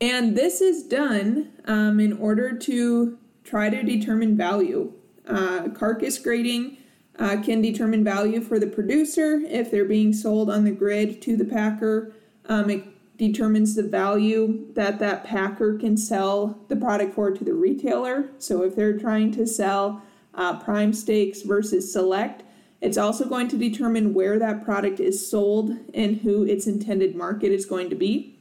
And 0.00 0.36
this 0.36 0.60
is 0.60 0.84
done 0.84 1.50
um, 1.64 1.98
in 1.98 2.12
order 2.12 2.56
to 2.56 3.18
try 3.44 3.70
to 3.70 3.82
determine 3.82 4.36
value. 4.36 4.92
Uh, 5.26 5.68
carcass 5.70 6.18
grading 6.18 6.78
uh, 7.18 7.40
can 7.42 7.60
determine 7.60 8.04
value 8.04 8.40
for 8.40 8.58
the 8.58 8.66
producer 8.66 9.42
if 9.48 9.70
they're 9.70 9.84
being 9.84 10.12
sold 10.12 10.50
on 10.50 10.64
the 10.64 10.70
grid 10.70 11.20
to 11.22 11.36
the 11.36 11.44
packer. 11.44 12.12
Um, 12.46 12.70
it 12.70 12.84
determines 13.18 13.74
the 13.74 13.82
value 13.82 14.72
that 14.74 15.00
that 15.00 15.24
packer 15.24 15.76
can 15.76 15.96
sell 15.96 16.58
the 16.68 16.76
product 16.76 17.14
for 17.14 17.32
to 17.32 17.44
the 17.44 17.52
retailer. 17.52 18.28
So 18.38 18.62
if 18.62 18.76
they're 18.76 18.98
trying 18.98 19.32
to 19.32 19.46
sell 19.46 20.02
uh, 20.34 20.60
prime 20.60 20.92
steaks 20.92 21.42
versus 21.42 21.92
select, 21.92 22.44
it's 22.80 22.98
also 22.98 23.24
going 23.28 23.48
to 23.48 23.56
determine 23.56 24.14
where 24.14 24.38
that 24.38 24.64
product 24.64 25.00
is 25.00 25.28
sold 25.28 25.76
and 25.94 26.18
who 26.18 26.44
its 26.44 26.66
intended 26.66 27.16
market 27.16 27.50
is 27.50 27.66
going 27.66 27.90
to 27.90 27.96
be. 27.96 28.38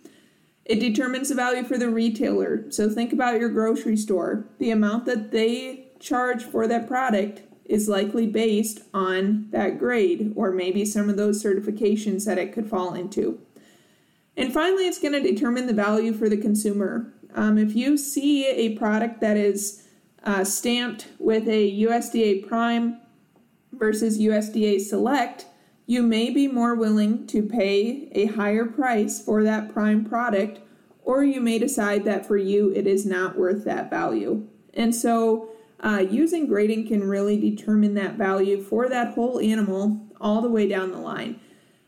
It 0.63 0.79
determines 0.79 1.29
the 1.29 1.35
value 1.35 1.63
for 1.63 1.77
the 1.77 1.89
retailer. 1.89 2.69
So 2.69 2.89
think 2.89 3.13
about 3.13 3.39
your 3.39 3.49
grocery 3.49 3.97
store. 3.97 4.45
The 4.59 4.69
amount 4.69 5.05
that 5.05 5.31
they 5.31 5.87
charge 5.99 6.43
for 6.43 6.67
that 6.67 6.87
product 6.87 7.41
is 7.65 7.89
likely 7.89 8.27
based 8.27 8.79
on 8.93 9.47
that 9.51 9.79
grade 9.79 10.33
or 10.35 10.51
maybe 10.51 10.85
some 10.85 11.09
of 11.09 11.17
those 11.17 11.43
certifications 11.43 12.25
that 12.25 12.37
it 12.37 12.53
could 12.53 12.69
fall 12.69 12.93
into. 12.93 13.39
And 14.35 14.53
finally, 14.53 14.87
it's 14.87 14.99
going 14.99 15.13
to 15.13 15.21
determine 15.21 15.65
the 15.65 15.73
value 15.73 16.13
for 16.13 16.29
the 16.29 16.37
consumer. 16.37 17.11
Um, 17.33 17.57
if 17.57 17.75
you 17.75 17.97
see 17.97 18.45
a 18.45 18.77
product 18.77 19.19
that 19.21 19.35
is 19.35 19.83
uh, 20.23 20.43
stamped 20.43 21.07
with 21.17 21.47
a 21.47 21.81
USDA 21.81 22.47
Prime 22.47 22.99
versus 23.77 24.19
USDA 24.19 24.79
Select, 24.79 25.45
you 25.85 26.03
may 26.03 26.29
be 26.29 26.47
more 26.47 26.75
willing 26.75 27.25
to 27.27 27.41
pay 27.41 28.09
a 28.11 28.25
higher 28.25 28.65
price 28.65 29.23
for 29.23 29.43
that 29.43 29.73
Prime 29.73 30.03
product, 30.03 30.59
or 31.03 31.23
you 31.23 31.39
may 31.39 31.57
decide 31.57 32.03
that 32.05 32.25
for 32.25 32.37
you 32.37 32.71
it 32.71 32.85
is 32.85 33.05
not 33.05 33.37
worth 33.37 33.63
that 33.65 33.89
value. 33.89 34.47
And 34.73 34.93
so, 34.93 35.49
uh, 35.79 36.05
using 36.09 36.47
grading 36.47 36.87
can 36.87 37.07
really 37.07 37.39
determine 37.39 37.93
that 37.93 38.15
value 38.15 38.61
for 38.61 38.89
that 38.89 39.13
whole 39.13 39.39
animal 39.39 40.01
all 40.19 40.41
the 40.41 40.49
way 40.49 40.67
down 40.67 40.91
the 40.91 40.97
line. 40.97 41.39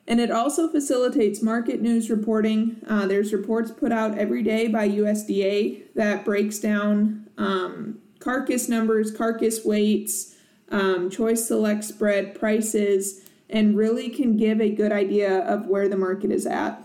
And 0.07 0.19
it 0.19 0.31
also 0.31 0.67
facilitates 0.67 1.41
market 1.41 1.81
news 1.81 2.09
reporting. 2.09 2.77
Uh, 2.87 3.05
there's 3.05 3.31
reports 3.31 3.71
put 3.71 3.91
out 3.91 4.17
every 4.17 4.41
day 4.41 4.67
by 4.67 4.89
USDA 4.89 5.93
that 5.93 6.25
breaks 6.25 6.57
down 6.57 7.29
um, 7.37 7.99
carcass 8.19 8.67
numbers, 8.67 9.11
carcass 9.11 9.63
weights, 9.63 10.35
um, 10.71 11.09
choice 11.09 11.47
select 11.47 11.83
spread 11.83 12.39
prices, 12.39 13.21
and 13.49 13.75
really 13.75 14.09
can 14.09 14.37
give 14.37 14.61
a 14.61 14.69
good 14.69 14.91
idea 14.91 15.39
of 15.39 15.67
where 15.67 15.89
the 15.89 15.97
market 15.97 16.31
is 16.31 16.45
at. 16.45 16.83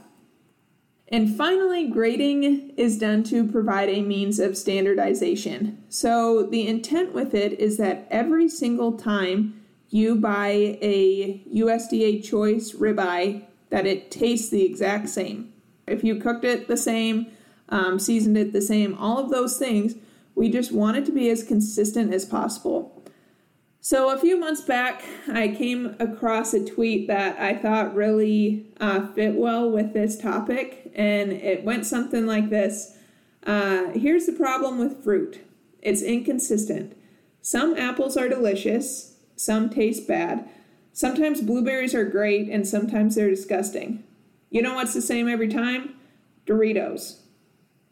And 1.08 1.36
finally, 1.36 1.86
grading 1.88 2.70
is 2.76 2.98
done 2.98 3.22
to 3.24 3.46
provide 3.46 3.90
a 3.90 4.00
means 4.00 4.38
of 4.38 4.56
standardization. 4.56 5.84
So 5.90 6.42
the 6.44 6.66
intent 6.66 7.12
with 7.12 7.34
it 7.34 7.60
is 7.60 7.76
that 7.76 8.08
every 8.10 8.48
single 8.48 8.96
time 8.96 9.60
you 9.90 10.16
buy 10.16 10.78
a 10.80 11.42
USDA 11.54 12.24
choice 12.24 12.72
ribeye, 12.72 13.44
that 13.68 13.86
it 13.86 14.10
tastes 14.10 14.48
the 14.48 14.64
exact 14.64 15.08
same. 15.10 15.52
If 15.86 16.02
you 16.02 16.16
cooked 16.16 16.44
it 16.44 16.66
the 16.66 16.76
same, 16.78 17.26
um, 17.68 17.98
seasoned 17.98 18.38
it 18.38 18.52
the 18.52 18.62
same, 18.62 18.96
all 18.98 19.18
of 19.18 19.30
those 19.30 19.58
things, 19.58 19.94
We 20.34 20.48
just 20.50 20.72
want 20.72 20.96
it 20.96 21.06
to 21.06 21.12
be 21.12 21.30
as 21.30 21.42
consistent 21.44 22.12
as 22.12 22.24
possible. 22.24 22.93
So, 23.84 24.08
a 24.08 24.18
few 24.18 24.40
months 24.40 24.62
back, 24.62 25.04
I 25.30 25.48
came 25.48 25.94
across 26.00 26.54
a 26.54 26.64
tweet 26.64 27.06
that 27.08 27.38
I 27.38 27.54
thought 27.54 27.94
really 27.94 28.72
uh, 28.80 29.08
fit 29.08 29.34
well 29.34 29.70
with 29.70 29.92
this 29.92 30.16
topic, 30.16 30.90
and 30.94 31.30
it 31.30 31.64
went 31.64 31.84
something 31.84 32.24
like 32.24 32.48
this 32.48 32.96
uh, 33.46 33.90
Here's 33.90 34.24
the 34.24 34.32
problem 34.32 34.78
with 34.78 35.04
fruit 35.04 35.44
it's 35.82 36.00
inconsistent. 36.00 36.96
Some 37.42 37.76
apples 37.76 38.16
are 38.16 38.26
delicious, 38.26 39.18
some 39.36 39.68
taste 39.68 40.08
bad. 40.08 40.48
Sometimes 40.94 41.42
blueberries 41.42 41.94
are 41.94 42.06
great, 42.06 42.48
and 42.48 42.66
sometimes 42.66 43.16
they're 43.16 43.28
disgusting. 43.28 44.02
You 44.48 44.62
know 44.62 44.76
what's 44.76 44.94
the 44.94 45.02
same 45.02 45.28
every 45.28 45.48
time? 45.48 45.96
Doritos. 46.46 47.18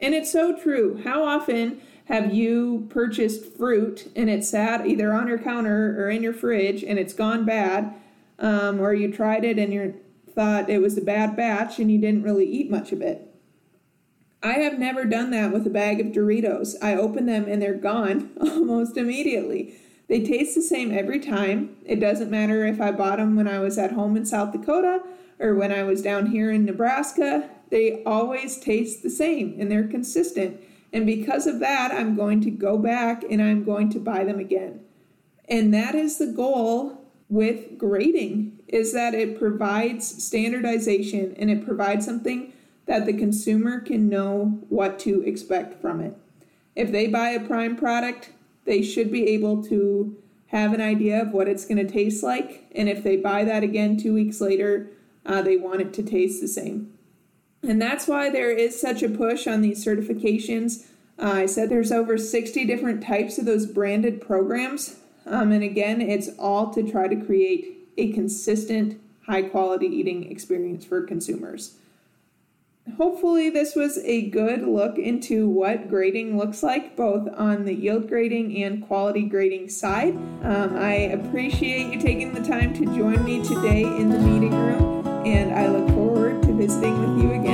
And 0.00 0.14
it's 0.14 0.32
so 0.32 0.56
true. 0.56 1.02
How 1.04 1.22
often 1.22 1.82
have 2.06 2.34
you 2.34 2.86
purchased 2.90 3.56
fruit 3.56 4.10
and 4.16 4.28
it's 4.28 4.48
sat 4.48 4.86
either 4.86 5.12
on 5.12 5.28
your 5.28 5.38
counter 5.38 5.96
or 6.02 6.10
in 6.10 6.22
your 6.22 6.32
fridge 6.32 6.82
and 6.82 6.98
it's 6.98 7.14
gone 7.14 7.44
bad, 7.44 7.94
um, 8.38 8.80
or 8.80 8.92
you 8.92 9.12
tried 9.12 9.44
it 9.44 9.58
and 9.58 9.72
you 9.72 9.94
thought 10.34 10.68
it 10.68 10.80
was 10.80 10.98
a 10.98 11.02
bad 11.02 11.36
batch 11.36 11.78
and 11.78 11.90
you 11.90 11.98
didn't 11.98 12.22
really 12.22 12.46
eat 12.46 12.70
much 12.70 12.92
of 12.92 13.00
it? 13.00 13.28
I 14.42 14.54
have 14.54 14.78
never 14.78 15.04
done 15.04 15.30
that 15.30 15.52
with 15.52 15.66
a 15.66 15.70
bag 15.70 16.00
of 16.00 16.08
Doritos. 16.08 16.74
I 16.82 16.96
open 16.96 17.26
them 17.26 17.44
and 17.46 17.62
they're 17.62 17.74
gone 17.74 18.30
almost 18.40 18.96
immediately. 18.96 19.74
They 20.08 20.24
taste 20.24 20.56
the 20.56 20.62
same 20.62 20.90
every 20.92 21.20
time. 21.20 21.76
It 21.86 22.00
doesn't 22.00 22.30
matter 22.30 22.66
if 22.66 22.80
I 22.80 22.90
bought 22.90 23.18
them 23.18 23.36
when 23.36 23.46
I 23.46 23.60
was 23.60 23.78
at 23.78 23.92
home 23.92 24.16
in 24.16 24.26
South 24.26 24.52
Dakota 24.52 25.02
or 25.38 25.54
when 25.54 25.72
I 25.72 25.84
was 25.84 26.02
down 26.02 26.26
here 26.26 26.50
in 26.50 26.64
Nebraska. 26.64 27.48
They 27.70 28.02
always 28.04 28.58
taste 28.58 29.02
the 29.02 29.10
same 29.10 29.56
and 29.58 29.70
they're 29.70 29.86
consistent. 29.86 30.60
And 30.92 31.06
because 31.06 31.46
of 31.46 31.60
that, 31.60 31.92
I'm 31.92 32.14
going 32.14 32.40
to 32.42 32.50
go 32.50 32.76
back 32.78 33.24
and 33.28 33.42
I'm 33.42 33.64
going 33.64 33.90
to 33.90 33.98
buy 33.98 34.24
them 34.24 34.38
again. 34.38 34.80
And 35.48 35.72
that 35.72 35.94
is 35.94 36.18
the 36.18 36.26
goal 36.26 37.02
with 37.28 37.78
grading 37.78 38.58
is 38.68 38.92
that 38.92 39.14
it 39.14 39.38
provides 39.38 40.24
standardization 40.24 41.34
and 41.38 41.50
it 41.50 41.64
provides 41.64 42.04
something 42.04 42.52
that 42.86 43.06
the 43.06 43.12
consumer 43.12 43.80
can 43.80 44.08
know 44.08 44.60
what 44.68 44.98
to 44.98 45.22
expect 45.22 45.80
from 45.80 46.00
it. 46.00 46.16
If 46.76 46.92
they 46.92 47.06
buy 47.06 47.30
a 47.30 47.46
prime 47.46 47.76
product, 47.76 48.30
they 48.64 48.82
should 48.82 49.10
be 49.10 49.28
able 49.28 49.62
to 49.64 50.16
have 50.48 50.72
an 50.74 50.80
idea 50.80 51.22
of 51.22 51.32
what 51.32 51.48
it's 51.48 51.64
going 51.64 51.84
to 51.84 51.90
taste 51.90 52.22
like. 52.22 52.66
And 52.74 52.88
if 52.88 53.02
they 53.02 53.16
buy 53.16 53.44
that 53.44 53.62
again 53.62 53.96
two 53.96 54.12
weeks 54.12 54.40
later, 54.40 54.90
uh, 55.24 55.42
they 55.42 55.56
want 55.56 55.80
it 55.80 55.94
to 55.94 56.02
taste 56.02 56.40
the 56.40 56.48
same. 56.48 56.91
And 57.62 57.80
that's 57.80 58.08
why 58.08 58.30
there 58.30 58.50
is 58.50 58.80
such 58.80 59.02
a 59.02 59.08
push 59.08 59.46
on 59.46 59.60
these 59.60 59.84
certifications. 59.84 60.86
Uh, 61.18 61.32
I 61.32 61.46
said 61.46 61.68
there's 61.68 61.92
over 61.92 62.18
60 62.18 62.64
different 62.64 63.02
types 63.02 63.38
of 63.38 63.44
those 63.44 63.66
branded 63.66 64.20
programs. 64.20 64.96
Um, 65.26 65.52
and 65.52 65.62
again, 65.62 66.00
it's 66.00 66.30
all 66.38 66.72
to 66.74 66.82
try 66.82 67.06
to 67.06 67.16
create 67.16 67.88
a 67.96 68.12
consistent, 68.12 69.00
high 69.26 69.42
quality 69.42 69.86
eating 69.86 70.30
experience 70.30 70.84
for 70.84 71.02
consumers. 71.02 71.76
Hopefully, 72.96 73.48
this 73.48 73.76
was 73.76 73.98
a 73.98 74.28
good 74.30 74.62
look 74.62 74.98
into 74.98 75.48
what 75.48 75.88
grading 75.88 76.36
looks 76.36 76.64
like, 76.64 76.96
both 76.96 77.28
on 77.36 77.64
the 77.64 77.72
yield 77.72 78.08
grading 78.08 78.60
and 78.60 78.84
quality 78.84 79.22
grading 79.22 79.68
side. 79.68 80.16
Um, 80.42 80.76
I 80.76 80.94
appreciate 80.94 81.92
you 81.92 82.00
taking 82.00 82.34
the 82.34 82.42
time 82.42 82.74
to 82.74 82.84
join 82.86 83.24
me 83.24 83.42
today 83.44 83.82
in 83.82 84.10
the 84.10 84.18
meeting 84.18 84.50
room, 84.50 85.06
and 85.24 85.54
I 85.54 85.68
look 85.68 85.88
forward 85.90 86.42
to 86.42 86.52
visiting 86.54 87.00
with 87.00 87.22
you 87.22 87.40
again. 87.40 87.51